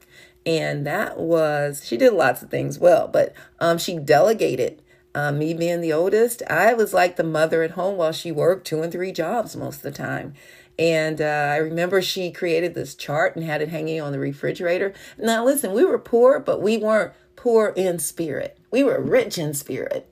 and 0.45 0.85
that 0.85 1.17
was 1.17 1.85
she 1.85 1.97
did 1.97 2.13
lots 2.13 2.41
of 2.41 2.49
things 2.49 2.79
well, 2.79 3.07
but 3.07 3.33
um, 3.59 3.77
she 3.77 3.97
delegated 3.97 4.81
um, 5.13 5.39
me 5.39 5.53
being 5.53 5.81
the 5.81 5.93
oldest, 5.93 6.41
I 6.49 6.73
was 6.73 6.93
like 6.93 7.15
the 7.15 7.23
mother 7.23 7.63
at 7.63 7.71
home 7.71 7.97
while 7.97 8.11
she 8.11 8.31
worked 8.31 8.65
two 8.67 8.81
and 8.81 8.91
three 8.91 9.11
jobs 9.11 9.55
most 9.55 9.77
of 9.77 9.81
the 9.83 9.91
time. 9.91 10.33
And 10.79 11.21
uh, 11.21 11.25
I 11.25 11.57
remember 11.57 12.01
she 12.01 12.31
created 12.31 12.73
this 12.73 12.95
chart 12.95 13.35
and 13.35 13.45
had 13.45 13.61
it 13.61 13.69
hanging 13.69 14.01
on 14.01 14.13
the 14.13 14.19
refrigerator. 14.19 14.93
Now, 15.17 15.43
listen, 15.45 15.73
we 15.73 15.83
were 15.83 15.99
poor, 15.99 16.39
but 16.39 16.61
we 16.61 16.77
weren't 16.77 17.13
poor 17.35 17.73
in 17.75 17.99
spirit. 17.99 18.57
We 18.71 18.83
were 18.83 19.01
rich 19.01 19.37
in 19.37 19.53
spirit. 19.53 20.11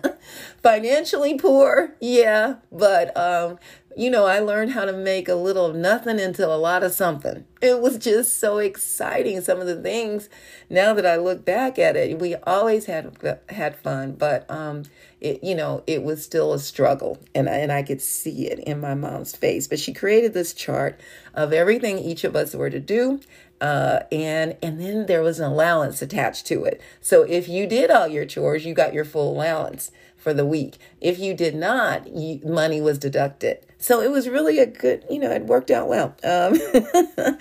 Financially 0.62 1.36
poor, 1.36 1.94
yeah, 2.00 2.56
but 2.72 3.14
um, 3.16 3.58
you 3.96 4.10
know, 4.10 4.26
I 4.26 4.38
learned 4.38 4.72
how 4.72 4.84
to 4.84 4.92
make 4.92 5.28
a 5.28 5.34
little 5.34 5.66
of 5.66 5.74
nothing 5.74 6.18
into 6.18 6.46
a 6.46 6.56
lot 6.56 6.82
of 6.82 6.92
something. 6.92 7.44
It 7.60 7.80
was 7.80 7.98
just 7.98 8.38
so 8.38 8.58
exciting. 8.58 9.40
Some 9.40 9.60
of 9.60 9.66
the 9.66 9.80
things, 9.80 10.28
now 10.68 10.94
that 10.94 11.04
I 11.04 11.16
look 11.16 11.44
back 11.44 11.78
at 11.78 11.96
it, 11.96 12.18
we 12.18 12.36
always 12.36 12.86
had 12.86 13.16
had 13.48 13.76
fun, 13.76 14.12
but 14.12 14.48
um, 14.50 14.84
it, 15.20 15.42
you 15.42 15.54
know, 15.54 15.82
it 15.86 16.02
was 16.02 16.24
still 16.24 16.52
a 16.52 16.58
struggle, 16.58 17.18
and 17.34 17.48
I, 17.48 17.56
and 17.56 17.72
I 17.72 17.82
could 17.82 18.00
see 18.00 18.46
it 18.46 18.60
in 18.60 18.80
my 18.80 18.94
mom's 18.94 19.34
face. 19.34 19.66
But 19.66 19.80
she 19.80 19.92
created 19.92 20.34
this 20.34 20.54
chart 20.54 21.00
of 21.34 21.52
everything 21.52 21.98
each 21.98 22.24
of 22.24 22.36
us 22.36 22.54
were 22.54 22.70
to 22.70 22.80
do, 22.80 23.20
uh, 23.60 24.00
and 24.10 24.56
and 24.62 24.80
then 24.80 25.06
there 25.06 25.22
was 25.22 25.40
an 25.40 25.50
allowance 25.50 26.00
attached 26.00 26.46
to 26.46 26.64
it. 26.64 26.80
So 27.00 27.22
if 27.22 27.48
you 27.48 27.66
did 27.66 27.90
all 27.90 28.08
your 28.08 28.24
chores, 28.24 28.64
you 28.64 28.72
got 28.72 28.94
your 28.94 29.04
full 29.04 29.32
allowance 29.32 29.90
for 30.20 30.34
the 30.34 30.46
week. 30.46 30.78
If 31.00 31.18
you 31.18 31.34
did 31.34 31.54
not, 31.54 32.08
you, 32.08 32.40
money 32.44 32.80
was 32.80 32.98
deducted. 32.98 33.66
So 33.78 34.02
it 34.02 34.10
was 34.10 34.28
really 34.28 34.58
a 34.58 34.66
good, 34.66 35.04
you 35.10 35.18
know, 35.18 35.30
it 35.30 35.46
worked 35.46 35.70
out 35.70 35.88
well. 35.88 36.14
Um, 36.22 36.58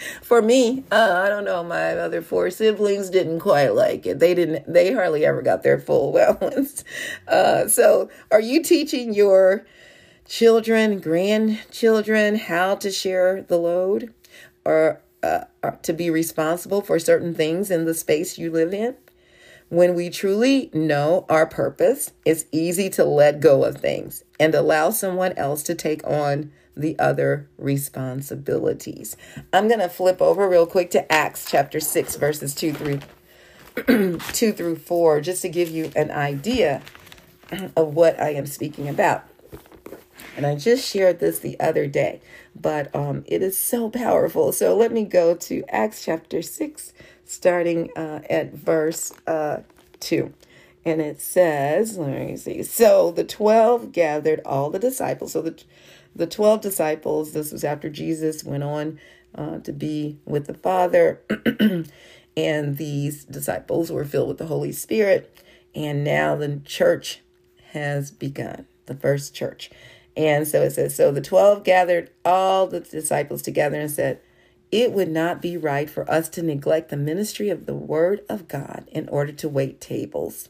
for 0.22 0.42
me, 0.42 0.86
uh, 0.90 1.22
I 1.26 1.28
don't 1.28 1.44
know, 1.44 1.64
my 1.64 1.98
other 1.98 2.22
four 2.22 2.50
siblings 2.50 3.10
didn't 3.10 3.42
quite 3.42 3.70
like 3.70 4.06
it. 4.06 4.20
They 4.20 4.34
didn't, 4.34 4.72
they 4.72 4.94
hardly 4.94 5.26
ever 5.26 5.42
got 5.42 5.64
their 5.64 5.80
full 5.80 6.10
allowance. 6.16 6.86
Uh, 7.28 7.68
so 7.68 8.10
are 8.32 8.40
you 8.40 8.64
teaching 8.64 9.14
your 9.14 9.66
children, 10.26 11.00
grandchildren, 11.02 12.36
how 12.36 12.76
to 12.76 12.90
share 12.90 13.42
the 13.42 13.58
load 13.58 14.14
or 14.64 15.02
uh, 15.22 15.42
to 15.82 15.92
be 15.92 16.10
responsible 16.10 16.82
for 16.82 17.00
certain 17.00 17.36
things 17.36 17.70
in 17.70 17.84
the 17.84 17.94
space 17.94 18.38
you 18.38 18.50
live 18.50 18.74
in? 18.74 18.96
When 19.70 19.94
we 19.94 20.10
truly 20.10 20.72
know 20.74 21.28
our 21.30 21.46
purpose, 21.46 22.12
it's 22.26 22.46
easy 22.52 22.90
to 22.92 23.06
let 23.06 23.40
go 23.40 23.64
of 23.64 23.78
things 23.78 24.24
and 24.40 24.56
allow 24.56 24.90
someone 24.90 25.34
else 25.34 25.62
to 25.64 25.76
take 25.76 26.04
on 26.08 26.52
the 26.76 26.98
other 26.98 27.48
responsibilities. 27.56 29.16
I'm 29.54 29.68
going 29.68 29.80
to 29.80 29.90
flip 29.90 30.24
over 30.24 30.50
real 30.50 30.66
quick 30.66 30.90
to 30.92 31.12
Acts 31.12 31.46
chapter 31.50 31.80
6 31.80 32.16
verses 32.16 32.56
2 32.56 32.74
through 32.74 33.00
2 34.34 34.52
through 34.54 34.78
4 34.78 35.22
just 35.22 35.44
to 35.44 35.50
give 35.50 35.70
you 35.70 35.92
an 35.96 36.10
idea 36.10 36.82
of 37.76 37.94
what 37.94 38.20
I 38.20 38.32
am 38.32 38.48
speaking 38.48 38.90
about. 38.90 39.24
And 40.36 40.48
I 40.48 40.56
just 40.56 40.88
shared 40.88 41.20
this 41.20 41.40
the 41.40 41.60
other 41.60 41.86
day, 41.86 42.22
but 42.56 42.94
um, 42.96 43.24
it 43.28 43.44
is 43.44 43.58
so 43.58 43.90
powerful. 43.90 44.52
So 44.52 44.76
let 44.76 44.92
me 44.92 45.04
go 45.04 45.36
to 45.36 45.64
Acts 45.70 46.04
chapter 46.04 46.42
6 46.42 46.94
starting 47.30 47.92
uh, 47.96 48.22
at 48.28 48.52
verse 48.56 49.14
uh, 49.28 49.60
2. 50.00 50.34
And 50.84 51.00
it 51.00 51.22
says, 51.22 51.96
let 51.96 52.28
me 52.28 52.36
see. 52.38 52.64
So 52.64 53.12
the 53.12 53.24
12 53.24 53.92
gathered 53.92 54.42
all 54.46 54.72
the 54.72 54.80
disciples. 54.80 55.34
So 55.34 55.44
the, 55.44 55.64
the 56.16 56.26
12 56.26 56.62
disciples, 56.62 57.34
this 57.34 57.52
was 57.52 57.64
after 57.64 57.88
Jesus 57.88 58.44
went 58.44 58.64
on 58.64 59.00
uh, 59.36 59.60
to 59.60 59.72
be 59.72 60.18
with 60.26 60.48
the 60.48 60.56
Father. 60.56 61.22
and 62.36 62.78
these 62.78 63.26
disciples 63.26 63.92
were 63.92 64.06
filled 64.06 64.30
with 64.30 64.40
the 64.40 64.48
Holy 64.48 64.72
Spirit. 64.72 65.44
And 65.76 66.04
now 66.04 66.36
the 66.36 66.60
church 66.66 67.22
has 67.74 68.10
begun, 68.10 68.66
the 68.88 68.96
first 68.96 69.36
church. 69.36 69.70
And 70.18 70.48
so 70.48 70.64
it 70.64 70.72
says, 70.72 70.96
So 70.96 71.12
the 71.12 71.22
12 71.22 71.64
gathered 71.64 72.10
all 72.26 72.66
the 72.66 72.80
disciples 72.80 73.44
together 73.44 73.80
and 73.80 73.92
said, 73.92 74.20
it 74.72 74.92
would 74.92 75.10
not 75.10 75.42
be 75.42 75.58
right 75.58 75.90
for 75.90 76.10
us 76.10 76.30
to 76.30 76.42
neglect 76.44 76.90
the 76.90 76.98
ministry 76.98 77.50
of 77.50 77.66
the 77.66 77.74
Word 77.74 78.22
of 78.30 78.48
God 78.48 78.88
in 78.92 79.10
order 79.10 79.32
to 79.32 79.50
wait 79.50 79.82
tables. 79.82 80.50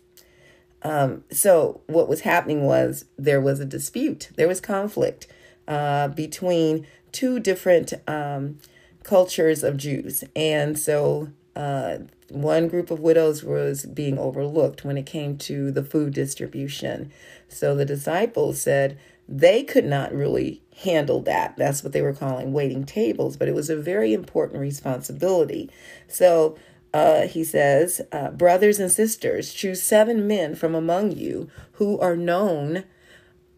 Um, 0.82 1.24
so, 1.32 1.82
what 1.88 2.08
was 2.08 2.22
happening 2.22 2.64
was 2.64 3.06
there 3.18 3.42
was 3.42 3.60
a 3.60 3.66
dispute, 3.66 4.30
there 4.36 4.48
was 4.48 4.62
conflict 4.62 5.28
uh, 5.68 6.10
between 6.10 6.88
two 7.12 7.40
different 7.40 7.94
um, 8.08 8.60
cultures 9.04 9.64
of 9.64 9.78
Jews. 9.78 10.24
And 10.36 10.78
so, 10.78 11.30
uh, 11.56 12.00
one 12.30 12.68
group 12.68 12.92
of 12.92 13.00
widows 13.00 13.44
was 13.44 13.86
being 13.86 14.18
overlooked 14.18 14.86
when 14.86 14.98
it 14.98 15.06
came 15.06 15.38
to 15.40 15.72
the 15.72 15.84
food 15.84 16.14
distribution. 16.14 17.12
So, 17.50 17.76
the 17.76 17.86
disciples 17.86 18.62
said, 18.62 18.98
they 19.32 19.62
could 19.62 19.86
not 19.86 20.12
really 20.12 20.64
handle 20.84 21.22
that. 21.22 21.56
That's 21.56 21.84
what 21.84 21.94
they 21.94 22.02
were 22.02 22.14
calling 22.14 22.52
waiting 22.52 22.84
tables, 22.84 23.38
but 23.38 23.48
it 23.48 23.54
was 23.54 23.70
a 23.70 23.78
very 23.78 24.12
important 24.12 24.60
responsibility. 24.60 25.70
So 26.08 26.58
uh, 26.94 27.28
he 27.28 27.44
says, 27.44 28.02
uh, 28.12 28.32
Brothers 28.32 28.80
and 28.80 28.92
sisters, 28.92 29.54
choose 29.54 29.84
seven 29.84 30.26
men 30.26 30.56
from 30.56 30.74
among 30.74 31.12
you 31.12 31.48
who 31.74 32.00
are 32.00 32.16
known 32.16 32.86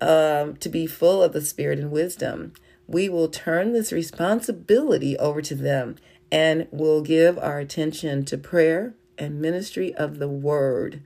um, 0.02 0.58
to 0.58 0.68
be 0.68 0.88
full 0.88 1.24
of 1.24 1.32
the 1.32 1.42
Spirit 1.42 1.80
and 1.80 1.90
wisdom. 1.90 2.52
We 2.86 3.08
will 3.08 3.30
turn 3.30 3.72
this 3.72 3.94
responsibility 3.94 5.18
over 5.18 5.42
to 5.42 5.56
them 5.56 5.96
and 6.30 6.68
will 6.72 7.02
give 7.02 7.38
our 7.38 7.60
attention 7.60 8.26
to 8.26 8.38
prayer 8.38 8.94
and 9.18 9.40
ministry 9.40 9.94
of 9.94 10.20
the 10.20 10.28
word. 10.28 11.02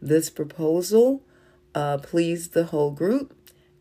This 0.00 0.30
proposal 0.30 1.22
uh, 1.74 1.98
pleased 1.98 2.54
the 2.54 2.66
whole 2.66 2.92
group 2.92 3.34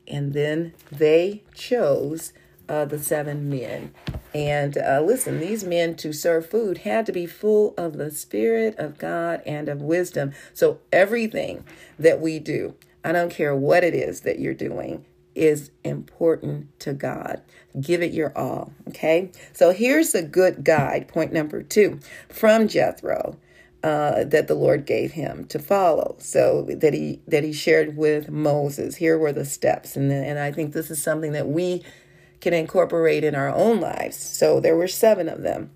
and 0.07 0.33
then 0.33 0.73
they 0.91 1.43
chose 1.53 2.33
uh, 2.67 2.85
the 2.85 2.99
seven 2.99 3.49
men. 3.49 3.93
And 4.33 4.77
uh, 4.77 5.01
listen, 5.01 5.39
these 5.39 5.63
men 5.63 5.95
to 5.97 6.11
serve 6.13 6.49
food 6.49 6.79
had 6.79 7.05
to 7.05 7.11
be 7.11 7.25
full 7.25 7.73
of 7.77 7.97
the 7.97 8.11
Spirit 8.11 8.75
of 8.77 8.97
God 8.97 9.41
and 9.45 9.69
of 9.69 9.81
wisdom. 9.81 10.33
So 10.53 10.79
everything 10.91 11.63
that 11.97 12.19
we 12.19 12.39
do, 12.39 12.75
I 13.03 13.11
don't 13.11 13.31
care 13.31 13.55
what 13.55 13.83
it 13.83 13.93
is 13.93 14.21
that 14.21 14.39
you're 14.39 14.53
doing, 14.53 15.05
is 15.35 15.71
important 15.83 16.77
to 16.79 16.93
God. 16.93 17.41
Give 17.79 18.01
it 18.01 18.13
your 18.13 18.35
all. 18.37 18.73
Okay. 18.87 19.31
So 19.53 19.71
here's 19.71 20.15
a 20.15 20.21
good 20.21 20.63
guide. 20.63 21.07
Point 21.07 21.33
number 21.33 21.61
two 21.61 21.99
from 22.29 22.67
Jethro 22.67 23.37
uh, 23.85 24.23
that 24.23 24.47
the 24.47 24.55
Lord 24.55 24.87
gave 24.87 25.11
him 25.11 25.45
to 25.45 25.59
follow. 25.59 26.15
So 26.17 26.63
that 26.63 26.95
he 26.95 27.21
that 27.27 27.43
he 27.43 27.53
shared 27.53 27.95
with 27.95 28.31
Moses. 28.31 28.95
Here 28.95 29.15
were 29.15 29.31
the 29.31 29.45
steps, 29.45 29.95
and 29.95 30.11
and 30.11 30.39
I 30.39 30.51
think 30.51 30.73
this 30.73 30.89
is 30.89 30.99
something 30.99 31.33
that 31.33 31.47
we 31.47 31.83
can 32.41 32.53
incorporate 32.53 33.23
in 33.23 33.35
our 33.35 33.49
own 33.49 33.79
lives. 33.79 34.17
So 34.17 34.59
there 34.59 34.75
were 34.75 34.87
seven 34.87 35.29
of 35.29 35.43
them, 35.43 35.69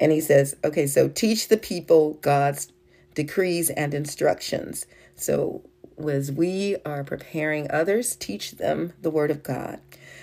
and 0.00 0.10
he 0.10 0.20
says, 0.20 0.56
okay, 0.64 0.88
so 0.88 1.08
teach 1.08 1.46
the 1.46 1.56
people 1.56 2.14
God's 2.14 2.72
decrees 3.14 3.70
and 3.70 3.94
instructions. 3.94 4.84
So 5.14 5.62
as 6.08 6.32
we 6.32 6.76
are 6.84 7.04
preparing 7.04 7.70
others, 7.70 8.16
teach 8.16 8.52
them 8.52 8.94
the 9.00 9.10
word 9.10 9.30
of 9.30 9.44
God. 9.44 9.80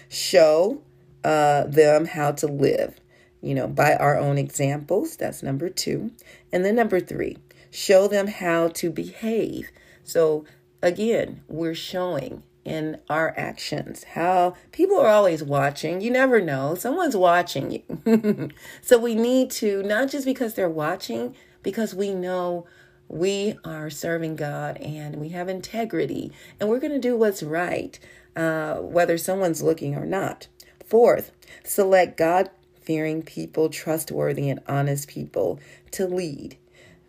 Show 0.10 0.82
uh, 1.24 1.64
them 1.64 2.08
how 2.08 2.34
to 2.34 2.48
live 2.48 3.01
you 3.42 3.56
know, 3.56 3.68
by 3.68 3.96
our 3.96 4.18
own 4.18 4.38
examples. 4.38 5.16
That's 5.16 5.44
number 5.44 5.70
two. 5.70 6.12
And 6.52 6.64
then 6.64 6.76
number 6.76 7.00
three, 7.00 7.38
show 7.72 8.08
them 8.08 8.28
how 8.28 8.70
to 8.70 8.90
behave. 8.90 9.72
So 10.04 10.46
again, 10.82 11.44
we're 11.48 11.76
showing 11.76 12.44
in 12.64 13.00
our 13.10 13.34
actions 13.38 14.04
how 14.14 14.56
people 14.72 15.00
are 15.00 15.08
always 15.08 15.44
watching. 15.44 16.02
You 16.02 16.12
never 16.12 16.42
know, 16.42 16.76
someone's 16.76 17.18
watching 17.18 17.72
you. 17.72 18.50
so 18.82 19.00
we 19.00 19.16
need 19.16 19.50
to, 19.52 19.82
not 19.84 20.10
just 20.10 20.26
because 20.26 20.54
they're 20.54 20.70
watching, 20.70 21.36
because 21.64 21.96
we 21.96 22.14
know 22.14 22.68
we 23.08 23.58
are 23.66 23.90
serving 23.90 24.36
God 24.36 24.78
and 24.78 25.18
we 25.18 25.30
have 25.30 25.50
integrity 25.50 26.32
and 26.60 26.70
we're 26.70 26.80
going 26.80 26.94
to 26.94 27.00
do 27.00 27.18
what's 27.18 27.44
right, 27.44 28.00
uh, 28.36 28.76
whether 28.76 29.18
someone's 29.18 29.64
looking 29.64 29.96
or 29.96 30.06
not. 30.06 30.48
Fourth, 30.86 31.32
select 31.64 32.18
God 32.18 32.50
fearing 32.82 33.22
people, 33.22 33.70
trustworthy 33.70 34.50
and 34.50 34.60
honest 34.68 35.08
people 35.08 35.60
to 35.92 36.08
lead. 36.08 36.58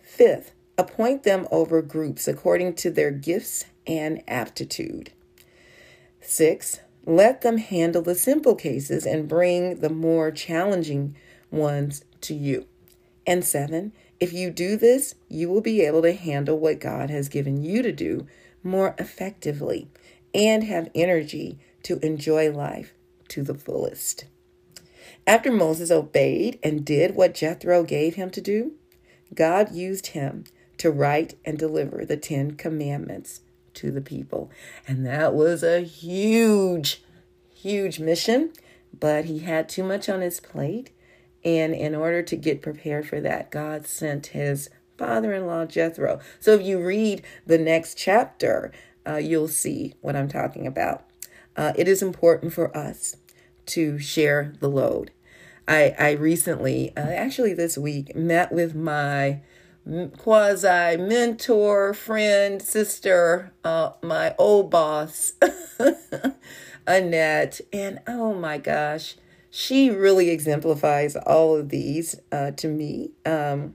Fifth, 0.00 0.52
appoint 0.78 1.22
them 1.22 1.46
over 1.50 1.82
groups 1.82 2.28
according 2.28 2.74
to 2.74 2.90
their 2.90 3.10
gifts 3.10 3.64
and 3.86 4.22
aptitude. 4.28 5.10
Six, 6.20 6.80
let 7.04 7.40
them 7.40 7.58
handle 7.58 8.02
the 8.02 8.14
simple 8.14 8.54
cases 8.54 9.04
and 9.06 9.28
bring 9.28 9.80
the 9.80 9.90
more 9.90 10.30
challenging 10.30 11.16
ones 11.50 12.04
to 12.22 12.34
you. 12.34 12.66
And 13.26 13.44
seven, 13.44 13.92
if 14.20 14.32
you 14.32 14.50
do 14.50 14.76
this, 14.76 15.14
you 15.28 15.48
will 15.48 15.60
be 15.60 15.80
able 15.80 16.02
to 16.02 16.12
handle 16.12 16.58
what 16.58 16.80
God 16.80 17.10
has 17.10 17.28
given 17.28 17.62
you 17.62 17.82
to 17.82 17.92
do 17.92 18.26
more 18.62 18.94
effectively 18.98 19.88
and 20.34 20.64
have 20.64 20.90
energy 20.94 21.58
to 21.82 21.98
enjoy 22.04 22.50
life 22.50 22.94
to 23.28 23.42
the 23.42 23.54
fullest. 23.54 24.26
After 25.26 25.52
Moses 25.52 25.90
obeyed 25.90 26.58
and 26.62 26.84
did 26.84 27.14
what 27.14 27.34
Jethro 27.34 27.84
gave 27.84 28.16
him 28.16 28.30
to 28.30 28.40
do, 28.40 28.72
God 29.34 29.72
used 29.72 30.08
him 30.08 30.44
to 30.78 30.90
write 30.90 31.38
and 31.44 31.56
deliver 31.56 32.04
the 32.04 32.16
Ten 32.16 32.52
Commandments 32.52 33.40
to 33.74 33.90
the 33.90 34.00
people. 34.00 34.50
And 34.86 35.06
that 35.06 35.32
was 35.32 35.62
a 35.62 35.80
huge, 35.80 37.02
huge 37.54 38.00
mission, 38.00 38.52
but 38.98 39.26
he 39.26 39.40
had 39.40 39.68
too 39.68 39.84
much 39.84 40.08
on 40.08 40.20
his 40.20 40.40
plate. 40.40 40.90
And 41.44 41.74
in 41.74 41.94
order 41.94 42.22
to 42.22 42.36
get 42.36 42.62
prepared 42.62 43.06
for 43.06 43.20
that, 43.20 43.50
God 43.50 43.86
sent 43.86 44.28
his 44.28 44.70
father 44.98 45.32
in 45.32 45.46
law, 45.46 45.64
Jethro. 45.64 46.20
So 46.40 46.54
if 46.54 46.62
you 46.62 46.84
read 46.84 47.22
the 47.46 47.58
next 47.58 47.96
chapter, 47.96 48.72
uh, 49.06 49.16
you'll 49.16 49.48
see 49.48 49.94
what 50.00 50.16
I'm 50.16 50.28
talking 50.28 50.66
about. 50.66 51.04
Uh, 51.56 51.72
it 51.76 51.86
is 51.86 52.02
important 52.02 52.52
for 52.52 52.76
us 52.76 53.16
to 53.66 53.98
share 53.98 54.54
the 54.60 54.68
load. 54.68 55.10
I, 55.68 55.94
I 55.98 56.10
recently, 56.12 56.92
uh, 56.96 57.00
actually 57.00 57.54
this 57.54 57.78
week, 57.78 58.14
met 58.16 58.52
with 58.52 58.74
my 58.74 59.40
quasi 60.18 60.96
mentor, 60.96 61.94
friend, 61.94 62.62
sister, 62.62 63.52
uh, 63.64 63.92
my 64.02 64.34
old 64.38 64.70
boss, 64.70 65.34
Annette. 66.86 67.60
And 67.72 68.00
oh 68.06 68.34
my 68.34 68.58
gosh, 68.58 69.16
she 69.50 69.90
really 69.90 70.30
exemplifies 70.30 71.16
all 71.16 71.56
of 71.56 71.68
these 71.68 72.16
uh, 72.30 72.52
to 72.52 72.68
me. 72.68 73.10
Um, 73.24 73.74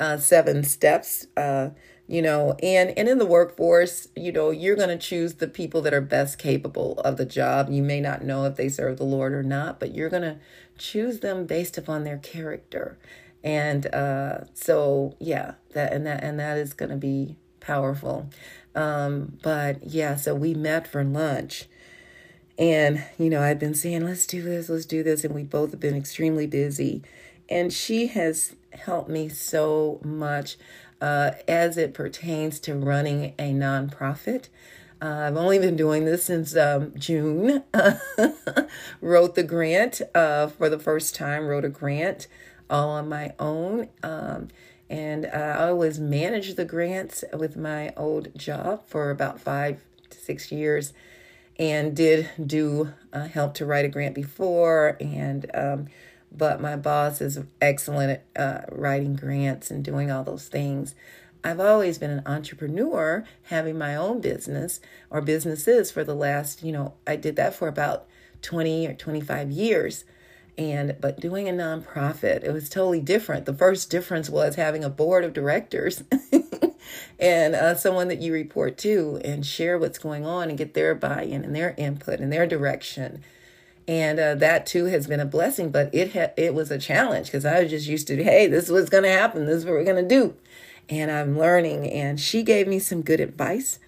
uh, 0.00 0.16
seven 0.16 0.64
steps, 0.64 1.26
uh, 1.36 1.70
you 2.06 2.20
know, 2.20 2.56
and, 2.62 2.96
and 2.98 3.08
in 3.08 3.18
the 3.18 3.26
workforce, 3.26 4.08
you 4.16 4.32
know, 4.32 4.50
you're 4.50 4.76
going 4.76 4.88
to 4.88 4.98
choose 4.98 5.34
the 5.34 5.48
people 5.48 5.80
that 5.82 5.94
are 5.94 6.00
best 6.00 6.38
capable 6.38 6.98
of 7.00 7.16
the 7.16 7.24
job. 7.24 7.70
You 7.70 7.82
may 7.82 8.00
not 8.00 8.22
know 8.22 8.44
if 8.44 8.56
they 8.56 8.68
serve 8.68 8.98
the 8.98 9.04
Lord 9.04 9.32
or 9.32 9.42
not, 9.42 9.80
but 9.80 9.94
you're 9.94 10.10
going 10.10 10.22
to 10.22 10.38
choose 10.76 11.20
them 11.20 11.46
based 11.46 11.78
upon 11.78 12.04
their 12.04 12.18
character. 12.18 12.98
And 13.44 13.86
uh, 13.94 14.44
so, 14.54 15.16
yeah, 15.18 15.54
that 15.74 15.92
and 15.92 16.06
that 16.06 16.22
and 16.22 16.38
that 16.38 16.58
is 16.58 16.74
going 16.74 16.90
to 16.90 16.96
be 16.96 17.36
powerful. 17.60 18.30
Um, 18.74 19.38
but 19.42 19.84
yeah, 19.84 20.16
so 20.16 20.34
we 20.34 20.54
met 20.54 20.86
for 20.86 21.02
lunch 21.04 21.66
and, 22.58 23.04
you 23.18 23.30
know, 23.30 23.42
I've 23.42 23.58
been 23.58 23.74
saying, 23.74 24.04
let's 24.04 24.26
do 24.26 24.42
this, 24.42 24.68
let's 24.68 24.86
do 24.86 25.02
this. 25.02 25.24
And 25.24 25.34
we 25.34 25.42
both 25.42 25.70
have 25.70 25.80
been 25.80 25.96
extremely 25.96 26.46
busy. 26.46 27.02
And 27.48 27.72
she 27.72 28.08
has 28.08 28.54
helped 28.72 29.10
me 29.10 29.28
so 29.28 30.00
much 30.04 30.56
uh, 31.02 31.32
as 31.48 31.76
it 31.76 31.92
pertains 31.92 32.60
to 32.60 32.74
running 32.74 33.34
a 33.36 33.52
nonprofit. 33.52 34.48
Uh, 35.02 35.24
I've 35.26 35.36
only 35.36 35.58
been 35.58 35.74
doing 35.74 36.04
this 36.04 36.24
since 36.24 36.56
um, 36.56 36.92
June. 36.96 37.64
wrote 39.00 39.34
the 39.34 39.42
grant 39.42 40.00
uh, 40.14 40.46
for 40.46 40.68
the 40.68 40.78
first 40.78 41.16
time, 41.16 41.48
wrote 41.48 41.64
a 41.64 41.68
grant 41.68 42.28
all 42.70 42.90
on 42.90 43.08
my 43.08 43.32
own. 43.40 43.88
Um, 44.04 44.48
and 44.88 45.26
uh, 45.26 45.56
I 45.58 45.68
always 45.68 45.98
managed 45.98 46.56
the 46.56 46.64
grants 46.64 47.24
with 47.32 47.56
my 47.56 47.92
old 47.96 48.28
job 48.38 48.84
for 48.86 49.10
about 49.10 49.40
five 49.40 49.80
to 50.10 50.18
six 50.18 50.52
years 50.52 50.92
and 51.58 51.96
did 51.96 52.30
do 52.44 52.92
uh, 53.12 53.26
help 53.26 53.54
to 53.54 53.66
write 53.66 53.84
a 53.84 53.88
grant 53.88 54.14
before 54.14 54.96
and 55.00 55.50
um, 55.52 55.86
but 56.36 56.60
my 56.60 56.76
boss 56.76 57.20
is 57.20 57.38
excellent 57.60 58.22
at 58.34 58.42
uh, 58.42 58.64
writing 58.70 59.14
grants 59.14 59.70
and 59.70 59.84
doing 59.84 60.10
all 60.10 60.24
those 60.24 60.48
things. 60.48 60.94
I've 61.44 61.60
always 61.60 61.98
been 61.98 62.10
an 62.10 62.22
entrepreneur 62.26 63.24
having 63.44 63.76
my 63.76 63.96
own 63.96 64.20
business 64.20 64.80
or 65.10 65.20
businesses 65.20 65.90
for 65.90 66.04
the 66.04 66.14
last 66.14 66.62
you 66.62 66.70
know 66.72 66.94
i 67.06 67.16
did 67.16 67.34
that 67.36 67.54
for 67.54 67.66
about 67.68 68.06
20 68.42 68.86
or 68.88 68.94
25 68.94 69.50
years. 69.50 70.04
And 70.58 70.96
but 71.00 71.18
doing 71.18 71.48
a 71.48 71.52
nonprofit 71.52 72.44
it 72.44 72.52
was 72.52 72.68
totally 72.68 73.00
different. 73.00 73.46
The 73.46 73.54
first 73.54 73.90
difference 73.90 74.28
was 74.28 74.56
having 74.56 74.84
a 74.84 74.90
board 74.90 75.24
of 75.24 75.32
directors 75.32 76.04
and 77.18 77.54
uh, 77.54 77.74
someone 77.74 78.08
that 78.08 78.20
you 78.20 78.32
report 78.32 78.76
to 78.78 79.20
and 79.24 79.46
share 79.46 79.78
what's 79.78 79.98
going 79.98 80.26
on 80.26 80.50
and 80.50 80.58
get 80.58 80.74
their 80.74 80.94
buy-in 80.94 81.44
and 81.44 81.54
their 81.54 81.74
input 81.78 82.20
and 82.20 82.30
their 82.30 82.46
direction 82.46 83.22
and 83.88 84.18
uh, 84.18 84.34
that 84.34 84.66
too 84.66 84.86
has 84.86 85.06
been 85.06 85.20
a 85.20 85.26
blessing 85.26 85.70
but 85.70 85.92
it 85.94 86.12
ha- 86.12 86.32
it 86.36 86.54
was 86.54 86.70
a 86.70 86.78
challenge 86.78 87.26
because 87.26 87.44
i 87.44 87.60
was 87.60 87.70
just 87.70 87.86
used 87.86 88.06
to 88.06 88.22
hey 88.22 88.46
this 88.46 88.64
is 88.64 88.72
what's 88.72 88.90
going 88.90 89.04
to 89.04 89.10
happen. 89.10 89.46
This 89.46 89.58
is 89.58 89.64
what 89.64 89.72
we're 89.72 89.84
going 89.84 90.08
to 90.08 90.08
do. 90.08 90.34
And 90.88 91.10
i'm 91.10 91.38
learning 91.38 91.90
and 91.90 92.20
she 92.20 92.42
gave 92.42 92.66
me 92.66 92.78
some 92.78 93.02
good 93.02 93.20
advice. 93.20 93.78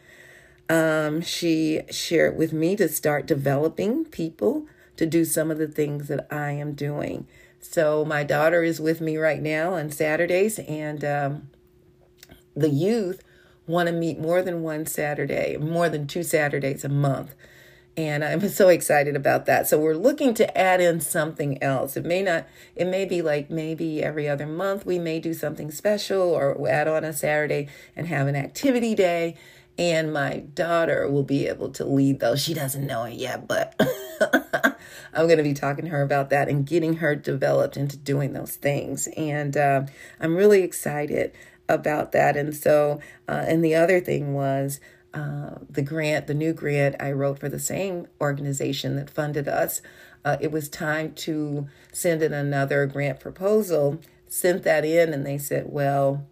Um, 0.69 1.21
she 1.21 1.83
shared 1.91 2.39
with 2.39 2.53
me 2.53 2.75
to 2.77 2.89
start 2.89 3.27
developing 3.27 4.07
people 4.07 4.67
to 4.97 5.05
do 5.05 5.25
some 5.25 5.51
of 5.51 5.59
the 5.59 5.69
things 5.69 6.09
that 6.09 6.27
i 6.31 6.51
am 6.53 6.73
doing. 6.73 7.27
So 7.61 8.05
my 8.05 8.25
daughter 8.25 8.63
is 8.63 8.81
with 8.81 9.01
me 9.01 9.17
right 9.17 9.43
now 9.43 9.75
on 9.75 9.91
saturdays 9.91 10.59
and 10.59 11.05
um, 11.05 11.51
the 12.55 12.71
youth 12.71 13.23
want 13.67 13.89
to 13.89 13.93
meet 13.93 14.19
more 14.19 14.43
than 14.43 14.63
one 14.63 14.87
Saturday, 14.87 15.57
more 15.57 15.89
than 15.89 16.07
two 16.07 16.23
Saturdays 16.23 16.85
a 16.85 16.89
month. 16.89 17.35
And 17.97 18.25
I'm 18.25 18.49
so 18.49 18.69
excited 18.69 19.17
about 19.17 19.47
that. 19.47 19.67
So 19.67 19.79
we're 19.79 19.95
looking 19.95 20.35
to 20.35 20.59
add 20.59 20.81
in 20.81 21.01
something 21.01 21.63
else. 21.63 21.97
It 21.97 22.05
may 22.05 22.23
not, 22.23 22.47
it 22.75 22.87
may 22.87 23.05
be 23.05 23.23
like 23.23 23.51
maybe 23.51 24.03
every 24.03 24.29
other 24.29 24.47
month 24.47 24.85
we 24.87 24.99
may 24.99 25.21
do 25.21 25.35
something 25.35 25.71
special 25.71 26.23
or 26.23 26.69
add 26.69 26.89
on 26.89 27.05
a 27.05 27.13
Saturday 27.13 27.69
and 27.97 28.07
have 28.07 28.27
an 28.27 28.37
activity 28.37 28.95
day. 28.95 29.37
And 29.77 30.13
my 30.13 30.39
daughter 30.55 31.11
will 31.11 31.25
be 31.25 31.49
able 31.49 31.71
to 31.71 31.85
lead 31.85 32.21
those. 32.21 32.41
She 32.41 32.55
doesn't 32.55 32.87
know 32.87 33.05
it 33.05 33.15
yet, 33.15 33.49
but 33.49 33.75
I'm 35.13 35.27
going 35.27 35.39
to 35.39 35.43
be 35.43 35.55
talking 35.55 35.85
to 35.87 35.91
her 35.91 36.03
about 36.03 36.31
that 36.31 36.49
and 36.49 36.65
getting 36.65 36.97
her 36.97 37.17
developed 37.17 37.77
into 37.77 37.97
doing 37.97 38.35
those 38.35 38.55
things. 38.55 39.09
And 39.17 39.57
uh, 39.57 39.83
I'm 40.21 40.37
really 40.37 40.63
excited 40.63 41.33
about 41.69 42.13
that. 42.13 42.37
And 42.37 42.55
so, 42.55 43.01
uh, 43.29 43.45
and 43.49 43.65
the 43.65 43.75
other 43.75 44.01
thing 44.01 44.35
was 44.35 44.81
uh, 45.15 45.59
the 45.71 45.83
grant, 45.83 46.27
the 46.27 46.35
new 46.35 46.53
grant 46.53 46.97
I 47.01 47.13
wrote 47.13 47.39
for 47.39 47.49
the 47.49 47.61
same 47.61 48.09
organization 48.21 48.97
that 48.97 49.09
funded 49.09 49.47
us. 49.47 49.81
Uh, 50.25 50.37
it 50.41 50.51
was 50.51 50.69
time 50.69 51.13
to 51.15 51.69
send 51.93 52.23
in 52.23 52.33
another 52.33 52.87
grant 52.87 53.21
proposal. 53.21 54.01
Sent 54.27 54.65
that 54.65 54.85
in, 54.85 55.13
and 55.13 55.25
they 55.25 55.39
said, 55.39 55.67
well, 55.69 56.27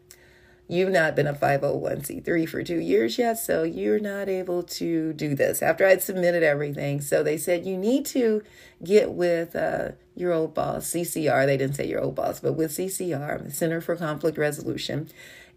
you've 0.66 0.90
not 0.90 1.14
been 1.14 1.27
a 1.27 1.35
501c3 1.35 2.49
for 2.49 2.64
two 2.64 2.81
years 2.81 3.18
yet, 3.18 3.38
so 3.38 3.62
you're 3.62 4.01
not 4.01 4.29
able 4.29 4.62
to 4.64 5.12
do 5.12 5.35
this. 5.35 5.62
After 5.62 5.87
I'd 5.87 6.03
submitted 6.03 6.42
everything, 6.42 7.01
so 7.01 7.23
they 7.23 7.37
said 7.37 7.64
you 7.66 7.77
need 7.77 8.05
to 8.07 8.42
get 8.83 9.12
with 9.12 9.55
uh, 9.55 9.90
your 10.16 10.33
old 10.33 10.55
boss, 10.55 10.90
CCR. 10.90 11.47
They 11.47 11.57
didn't 11.57 11.77
say 11.77 11.87
your 11.87 12.01
old 12.01 12.16
boss, 12.16 12.40
but 12.40 12.55
with 12.55 12.73
CCR, 12.73 13.45
the 13.45 13.51
Center 13.53 13.81
for 13.81 13.95
Conflict 13.95 14.38
Resolution. 14.38 15.09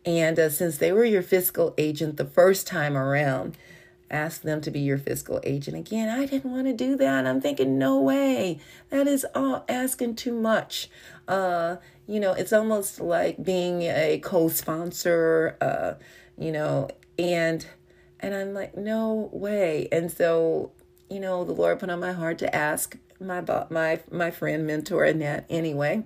And 0.06 0.38
uh, 0.38 0.50
since 0.50 0.78
they 0.78 0.92
were 0.92 1.06
your 1.06 1.24
fiscal 1.24 1.74
agent 1.78 2.18
the 2.18 2.26
first 2.26 2.68
time 2.68 2.96
around, 2.96 3.58
ask 4.12 4.44
them 4.44 4.62
to 4.62 4.72
be 4.72 4.80
your 4.80 4.98
fiscal 4.98 5.40
agent 5.44 5.76
again. 5.76 6.10
I 6.10 6.26
didn't 6.26 6.52
want 6.52 6.68
to 6.68 6.74
do 6.74 6.96
that. 6.98 7.26
I'm 7.26 7.42
thinking, 7.42 7.78
no 7.78 8.00
way. 8.00 8.60
That 8.90 9.08
is 9.08 9.26
all 9.34 9.66
asking 9.68 10.16
too 10.16 10.34
much. 10.34 10.90
Uh, 11.28 11.78
you 12.08 12.20
know, 12.20 12.34
it's 12.34 12.54
almost 12.54 13.00
like 13.00 13.44
being 13.44 13.82
a 13.82 14.20
co-sponsor, 14.24 15.58
uh, 15.60 15.94
you 16.38 16.52
know, 16.52 16.90
and 17.18 17.66
and 18.20 18.34
I'm 18.34 18.54
like, 18.54 18.78
no 18.78 19.30
way. 19.34 19.88
And 19.92 20.12
so, 20.12 20.72
you 21.10 21.20
know, 21.20 21.44
the 21.44 21.52
Lord 21.52 21.80
put 21.80 21.90
on 21.90 22.00
my 22.00 22.14
heart 22.14 22.38
to 22.40 22.56
ask 22.56 22.98
my 23.20 23.42
my 23.70 24.00
my 24.12 24.30
friend 24.32 24.68
mentor 24.68 25.04
Annette 25.04 25.46
anyway. 25.50 26.04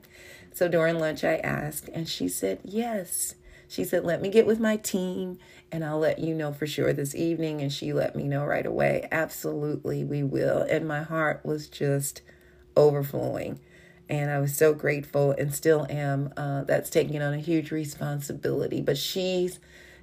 So 0.53 0.67
during 0.67 0.99
lunch 0.99 1.23
I 1.23 1.35
asked 1.37 1.89
and 1.89 2.07
she 2.07 2.27
said, 2.27 2.59
"Yes." 2.63 3.35
She 3.69 3.85
said, 3.85 4.03
"Let 4.03 4.21
me 4.21 4.29
get 4.29 4.45
with 4.45 4.59
my 4.59 4.75
team 4.75 5.37
and 5.71 5.85
I'll 5.85 5.99
let 5.99 6.19
you 6.19 6.35
know 6.35 6.51
for 6.51 6.67
sure 6.67 6.91
this 6.91 7.15
evening." 7.15 7.61
And 7.61 7.71
she 7.71 7.93
let 7.93 8.15
me 8.17 8.23
know 8.23 8.43
right 8.43 8.65
away. 8.65 9.07
Absolutely, 9.11 10.03
we 10.03 10.23
will. 10.23 10.63
And 10.63 10.85
my 10.85 11.03
heart 11.03 11.41
was 11.45 11.69
just 11.69 12.21
overflowing 12.75 13.59
and 14.09 14.31
I 14.31 14.39
was 14.39 14.55
so 14.57 14.73
grateful 14.73 15.31
and 15.31 15.53
still 15.53 15.85
am. 15.89 16.33
Uh, 16.35 16.63
that's 16.63 16.89
taking 16.89 17.21
on 17.21 17.33
a 17.33 17.39
huge 17.39 17.71
responsibility, 17.71 18.81
but 18.81 18.97
she's 18.97 19.59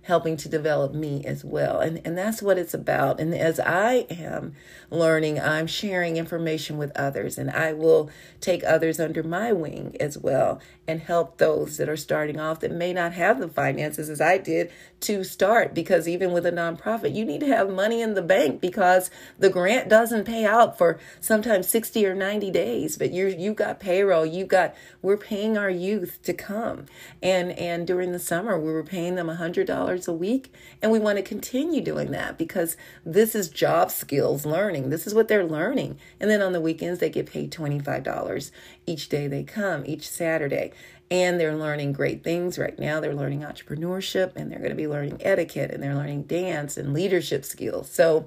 helping 0.07 0.37
to 0.37 0.49
develop 0.49 0.95
me 0.95 1.25
as 1.25 1.45
well. 1.45 1.81
And, 1.81 2.01
and 2.05 2.16
that's 2.16 2.40
what 2.40 2.59
it's 2.59 2.75
about. 2.75 3.19
And 3.19 3.35
as 3.35 3.59
I 3.59 4.07
am 4.09 4.55
learning, 4.88 5.40
I'm 5.40 5.66
sharing 5.66 6.16
information 6.16 6.79
with 6.79 6.97
others, 6.97 7.37
and 7.38 7.51
I 7.51 7.73
will 7.73 8.09
take 8.40 8.62
others 8.62 9.01
under 9.01 9.25
my 9.25 9.53
wing 9.53 9.97
as 9.99 10.16
well 10.16 10.61
and 10.87 11.01
help 11.01 11.38
those 11.38 11.77
that 11.79 11.88
are 11.88 11.97
starting 11.97 12.38
off 12.38 12.61
that 12.61 12.71
may 12.71 12.92
not 12.92 13.14
have 13.14 13.40
the 13.40 13.49
finances 13.49 14.09
as 14.09 14.21
I 14.21 14.38
did 14.38 14.71
to 15.01 15.25
start. 15.25 15.75
Because 15.75 16.07
even 16.07 16.31
with 16.31 16.47
a 16.47 16.53
nonprofit, 16.53 17.12
you 17.12 17.25
need 17.25 17.40
to 17.40 17.49
have 17.49 17.69
money 17.69 18.01
in 18.01 18.14
the 18.14 18.23
bank 18.23 18.61
because 18.61 19.11
the 19.40 19.51
grant 19.51 19.88
doesn't 19.88 20.25
pay 20.25 20.45
out 20.45 20.79
for 20.79 21.01
sometimes 21.21 21.66
60 21.66 22.07
or 22.07 22.14
90 22.14 22.53
days. 22.53 22.97
But 22.97 23.11
you 23.12 23.27
you 23.27 23.55
got 23.55 23.81
payroll, 23.81 24.25
you 24.25 24.45
got 24.45 24.73
we're 25.03 25.16
paying 25.16 25.59
our 25.59 25.71
youth 25.71 26.23
to 26.23 26.33
come. 26.33 26.87
And 27.21 27.51
and 27.59 27.88
during 27.88 28.12
the 28.12 28.21
summer 28.21 28.57
we 28.57 28.73
were 28.73 28.85
paying 28.85 29.16
them 29.16 29.29
a 29.29 29.35
hundred 29.35 29.66
dollars 29.66 29.95
a 30.09 30.12
week. 30.12 30.52
And 30.82 30.92
we 30.92 30.98
want 30.98 31.16
to 31.16 31.22
continue 31.22 31.80
doing 31.80 32.11
that 32.11 32.37
because 32.37 32.76
this 33.04 33.35
is 33.35 33.48
job 33.48 33.90
skills 33.90 34.44
learning. 34.44 34.90
This 34.90 35.06
is 35.06 35.14
what 35.14 35.28
they're 35.28 35.46
learning. 35.46 35.98
And 36.20 36.30
then 36.30 36.42
on 36.42 36.52
the 36.52 36.61
weekends 36.61 37.00
they 37.00 37.11
get 37.11 37.26
paid 37.26 37.50
$25 37.50 38.50
each 38.87 39.09
day 39.09 39.26
they 39.26 39.42
come, 39.42 39.85
each 39.87 40.09
Saturday 40.09 40.72
and 41.11 41.38
they're 41.38 41.56
learning 41.56 41.92
great 41.92 42.24
things 42.24 42.59
right 42.59 42.78
now. 42.78 43.00
They're 43.00 43.14
learning 43.14 43.40
entrepreneurship 43.40 44.35
and 44.35 44.50
they're 44.50 44.59
going 44.59 44.70
to 44.70 44.76
be 44.76 44.88
learning 44.88 45.18
etiquette 45.20 45.70
and 45.70 45.82
they're 45.82 45.94
learning 45.94 46.24
dance 46.24 46.76
and 46.76 46.92
leadership 46.92 47.44
skills. 47.44 47.90
So, 47.90 48.26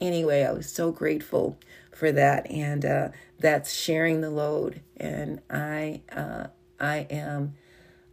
anyway, 0.00 0.44
I 0.44 0.52
was 0.52 0.70
so 0.70 0.90
grateful 0.90 1.58
for 1.92 2.12
that, 2.12 2.50
and 2.50 2.84
uh, 2.84 3.08
that's 3.38 3.72
sharing 3.72 4.20
the 4.20 4.30
load. 4.30 4.80
And 4.96 5.40
I, 5.48 6.02
uh, 6.12 6.48
I 6.80 7.06
am 7.10 7.54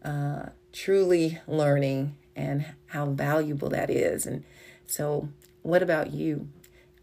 uh, 0.04 0.48
truly 0.72 1.40
learning 1.48 2.16
and 2.36 2.66
how 2.88 3.08
valuable 3.08 3.70
that 3.70 3.90
is. 3.90 4.26
And 4.26 4.44
so, 4.86 5.30
what 5.62 5.84
about 5.84 6.12
you? 6.12 6.50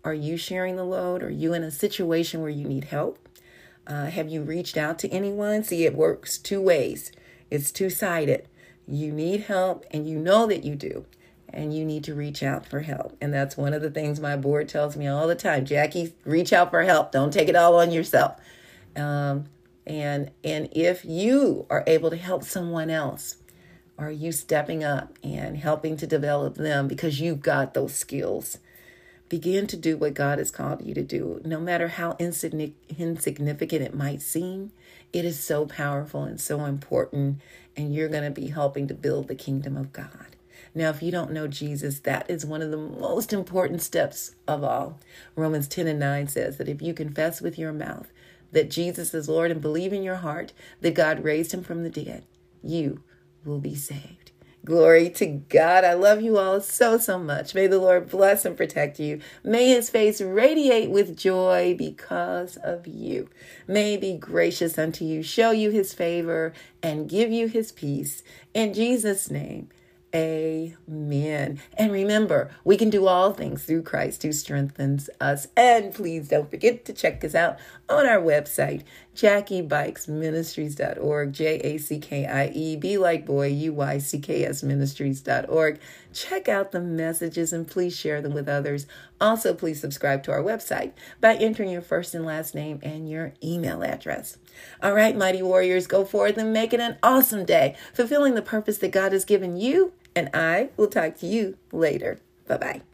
Are 0.05 0.15
you 0.15 0.37
sharing 0.37 0.77
the 0.77 0.85
load? 0.85 1.23
Are 1.23 1.31
you 1.31 1.53
in 1.53 1.63
a 1.63 1.71
situation 1.71 2.41
where 2.41 2.51
you 2.51 2.67
need 2.67 2.85
help? 2.85 3.19
Uh, 3.87 4.07
have 4.07 4.29
you 4.29 4.43
reached 4.43 4.77
out 4.77 4.99
to 5.01 5.09
anyone? 5.09 5.65
See, 5.65 5.85
it 5.85 5.95
works 5.95 6.39
two 6.39 6.61
ways. 6.61 7.13
It's 7.51 7.71
two 7.71 7.91
sided. 7.91 8.49
You 8.87 9.13
need 9.13 9.43
help, 9.43 9.85
and 9.91 10.09
you 10.09 10.19
know 10.19 10.47
that 10.47 10.65
you 10.65 10.75
do, 10.75 11.07
and 11.49 11.75
you 11.75 11.85
need 11.85 12.05
to 12.05 12.15
reach 12.15 12.43
out 12.43 12.67
for 12.67 12.81
help. 12.81 13.17
And 13.21 13.33
that's 13.33 13.57
one 13.57 13.75
of 13.75 13.83
the 13.83 13.91
things 13.91 14.21
my 14.21 14.37
board 14.37 14.69
tells 14.69 14.97
me 14.97 15.07
all 15.07 15.27
the 15.27 15.35
time 15.35 15.65
Jackie, 15.65 16.15
reach 16.25 16.53
out 16.53 16.71
for 16.71 16.83
help. 16.83 17.13
Don't 17.13 17.33
take 17.33 17.49
it 17.49 17.57
all 17.57 17.79
on 17.79 17.91
yourself. 17.91 18.37
Um, 18.97 19.47
and 19.87 20.31
and 20.45 20.69
if 20.73 21.05
you 21.05 21.67
are 21.71 21.85
able 21.87 22.11
to 22.11 22.17
help 22.17 22.45
someone 22.45 22.91
else, 22.91 23.37
are 24.01 24.11
you 24.11 24.33
stepping 24.33 24.83
up 24.83 25.19
and 25.23 25.59
helping 25.59 25.97
to 25.99 26.07
develop 26.07 26.55
them 26.55 26.89
because 26.89 27.21
you've 27.21 27.43
got 27.43 27.75
those 27.75 27.95
skills? 27.95 28.59
Begin 29.29 29.67
to 29.69 29.77
do 29.77 29.97
what 29.97 30.15
God 30.15 30.39
has 30.39 30.51
called 30.51 30.85
you 30.85 30.95
to 30.95 31.03
do, 31.03 31.41
no 31.45 31.61
matter 31.61 31.89
how 31.89 32.17
insignificant 32.19 33.83
it 33.83 33.95
might 33.95 34.23
seem. 34.23 34.73
It 35.13 35.25
is 35.25 35.39
so 35.39 35.67
powerful 35.67 36.25
and 36.25 36.41
so 36.41 36.65
important, 36.65 37.41
and 37.77 37.95
you're 37.95 38.09
going 38.09 38.25
to 38.25 38.41
be 38.41 38.49
helping 38.49 38.89
to 38.89 38.95
build 38.95 39.29
the 39.29 39.35
kingdom 39.35 39.77
of 39.77 39.93
God. 39.93 40.35
Now, 40.75 40.91
if 40.91 41.03
you 41.03 41.13
don't 41.13 41.33
know 41.33 41.47
Jesus, 41.47 42.01
that 42.01 42.29
is 42.31 42.47
one 42.47 42.63
of 42.63 42.71
the 42.71 42.77
most 42.77 43.33
important 43.33 43.83
steps 43.83 44.35
of 44.49 44.65
all. 44.65 44.99
Romans 45.37 45.69
10 45.69 45.87
and 45.87 46.01
9 46.01 46.29
says 46.29 46.57
that 46.57 46.69
if 46.69 46.81
you 46.81 46.95
confess 46.95 47.41
with 47.41 47.59
your 47.59 47.73
mouth 47.73 48.11
that 48.53 48.71
Jesus 48.71 49.15
is 49.15 49.29
Lord 49.29 49.51
and 49.51 49.61
believe 49.61 49.93
in 49.93 50.03
your 50.03 50.17
heart 50.17 50.53
that 50.81 50.95
God 50.95 51.23
raised 51.23 51.53
him 51.53 51.63
from 51.63 51.83
the 51.83 51.91
dead, 51.91 52.25
you 52.63 53.03
will 53.45 53.61
be 53.61 53.75
saved. 53.75 54.31
Glory 54.63 55.09
to 55.09 55.27
God. 55.27 55.85
I 55.85 55.95
love 55.95 56.21
you 56.21 56.37
all 56.37 56.61
so, 56.61 56.99
so 56.99 57.19
much. 57.19 57.55
May 57.55 57.67
the 57.67 57.79
Lord 57.79 58.11
bless 58.11 58.45
and 58.45 58.57
protect 58.57 59.01
you. 59.01 59.21
May 59.43 59.71
his 59.71 59.89
face 59.89 60.21
radiate 60.21 60.91
with 60.91 61.17
joy 61.17 61.75
because 61.79 62.57
of 62.59 62.87
you. 62.87 63.31
May 63.67 63.93
he 63.93 63.97
be 63.97 64.19
gracious 64.19 64.79
unto 64.79 65.05
you, 65.05 65.23
show 65.23 65.51
you 65.51 65.71
his 65.71 65.95
favor, 65.95 66.53
and 66.83 67.09
give 67.09 67.33
you 67.33 67.49
his 67.49 67.73
peace. 67.73 68.23
In 68.53 68.75
Jesus' 68.75 69.31
name. 69.31 69.71
Amen. 70.15 71.61
And 71.79 71.93
remember, 71.93 72.51
we 72.65 72.77
can 72.77 72.91
do 72.91 73.07
all 73.07 73.33
things 73.33 73.65
through 73.65 73.83
Christ 73.83 74.25
who 74.25 74.33
strengthens 74.33 75.09
us. 75.21 75.47
And 75.57 75.95
please 75.95 76.29
don't 76.29 76.51
forget 76.51 76.85
to 76.87 76.93
check 76.93 77.25
us 77.25 77.35
out 77.35 77.59
on 77.89 78.07
our 78.07 78.21
website, 78.21 78.83
JackieBuycksMinistries.org, 79.17 81.33
J 81.33 81.59
A 81.59 81.79
C 81.79 81.99
K 81.99 82.27
I 82.27 82.51
E, 82.55 82.77
B 82.77 82.97
like 82.97 83.27
boy, 83.27 83.49
U 83.49 83.73
Y 83.75 83.99
C 83.99 84.19
K 84.19 84.45
S 84.45 84.63
Ministries.org. 84.63 85.81
Check 86.13 86.49
out 86.49 86.73
the 86.73 86.81
messages 86.81 87.53
and 87.53 87.69
please 87.69 87.97
share 87.97 88.23
them 88.23 88.35
with 88.35 88.49
others. 88.49 88.87
Also, 89.21 89.53
please 89.53 89.81
subscribe 89.81 90.23
to 90.25 90.33
our 90.33 90.43
website 90.43 90.93
by 91.21 91.35
entering 91.35 91.71
your 91.71 91.83
first 91.83 92.15
and 92.15 92.25
last 92.25 92.55
name 92.55 92.79
and 92.83 93.11
your 93.11 93.35
email 93.43 93.83
address. 93.83 94.39
All 94.83 94.95
right, 94.95 95.17
mighty 95.17 95.43
warriors, 95.43 95.87
go 95.87 96.05
forth 96.05 96.39
and 96.39 96.53
make 96.53 96.73
it 96.73 96.81
an 96.81 96.97
awesome 97.03 97.45
day, 97.45 97.77
fulfilling 97.93 98.35
the 98.35 98.43
purpose 98.43 98.79
that 98.79 98.93
God 98.93 99.13
has 99.13 99.25
given 99.25 99.57
you 99.57 99.93
and 100.15 100.31
I 100.35 100.71
will 100.77 100.89
talk 100.89 101.17
to 101.19 101.27
you 101.27 101.57
later. 101.73 102.21
Bye 102.47 102.57
bye. 102.57 102.90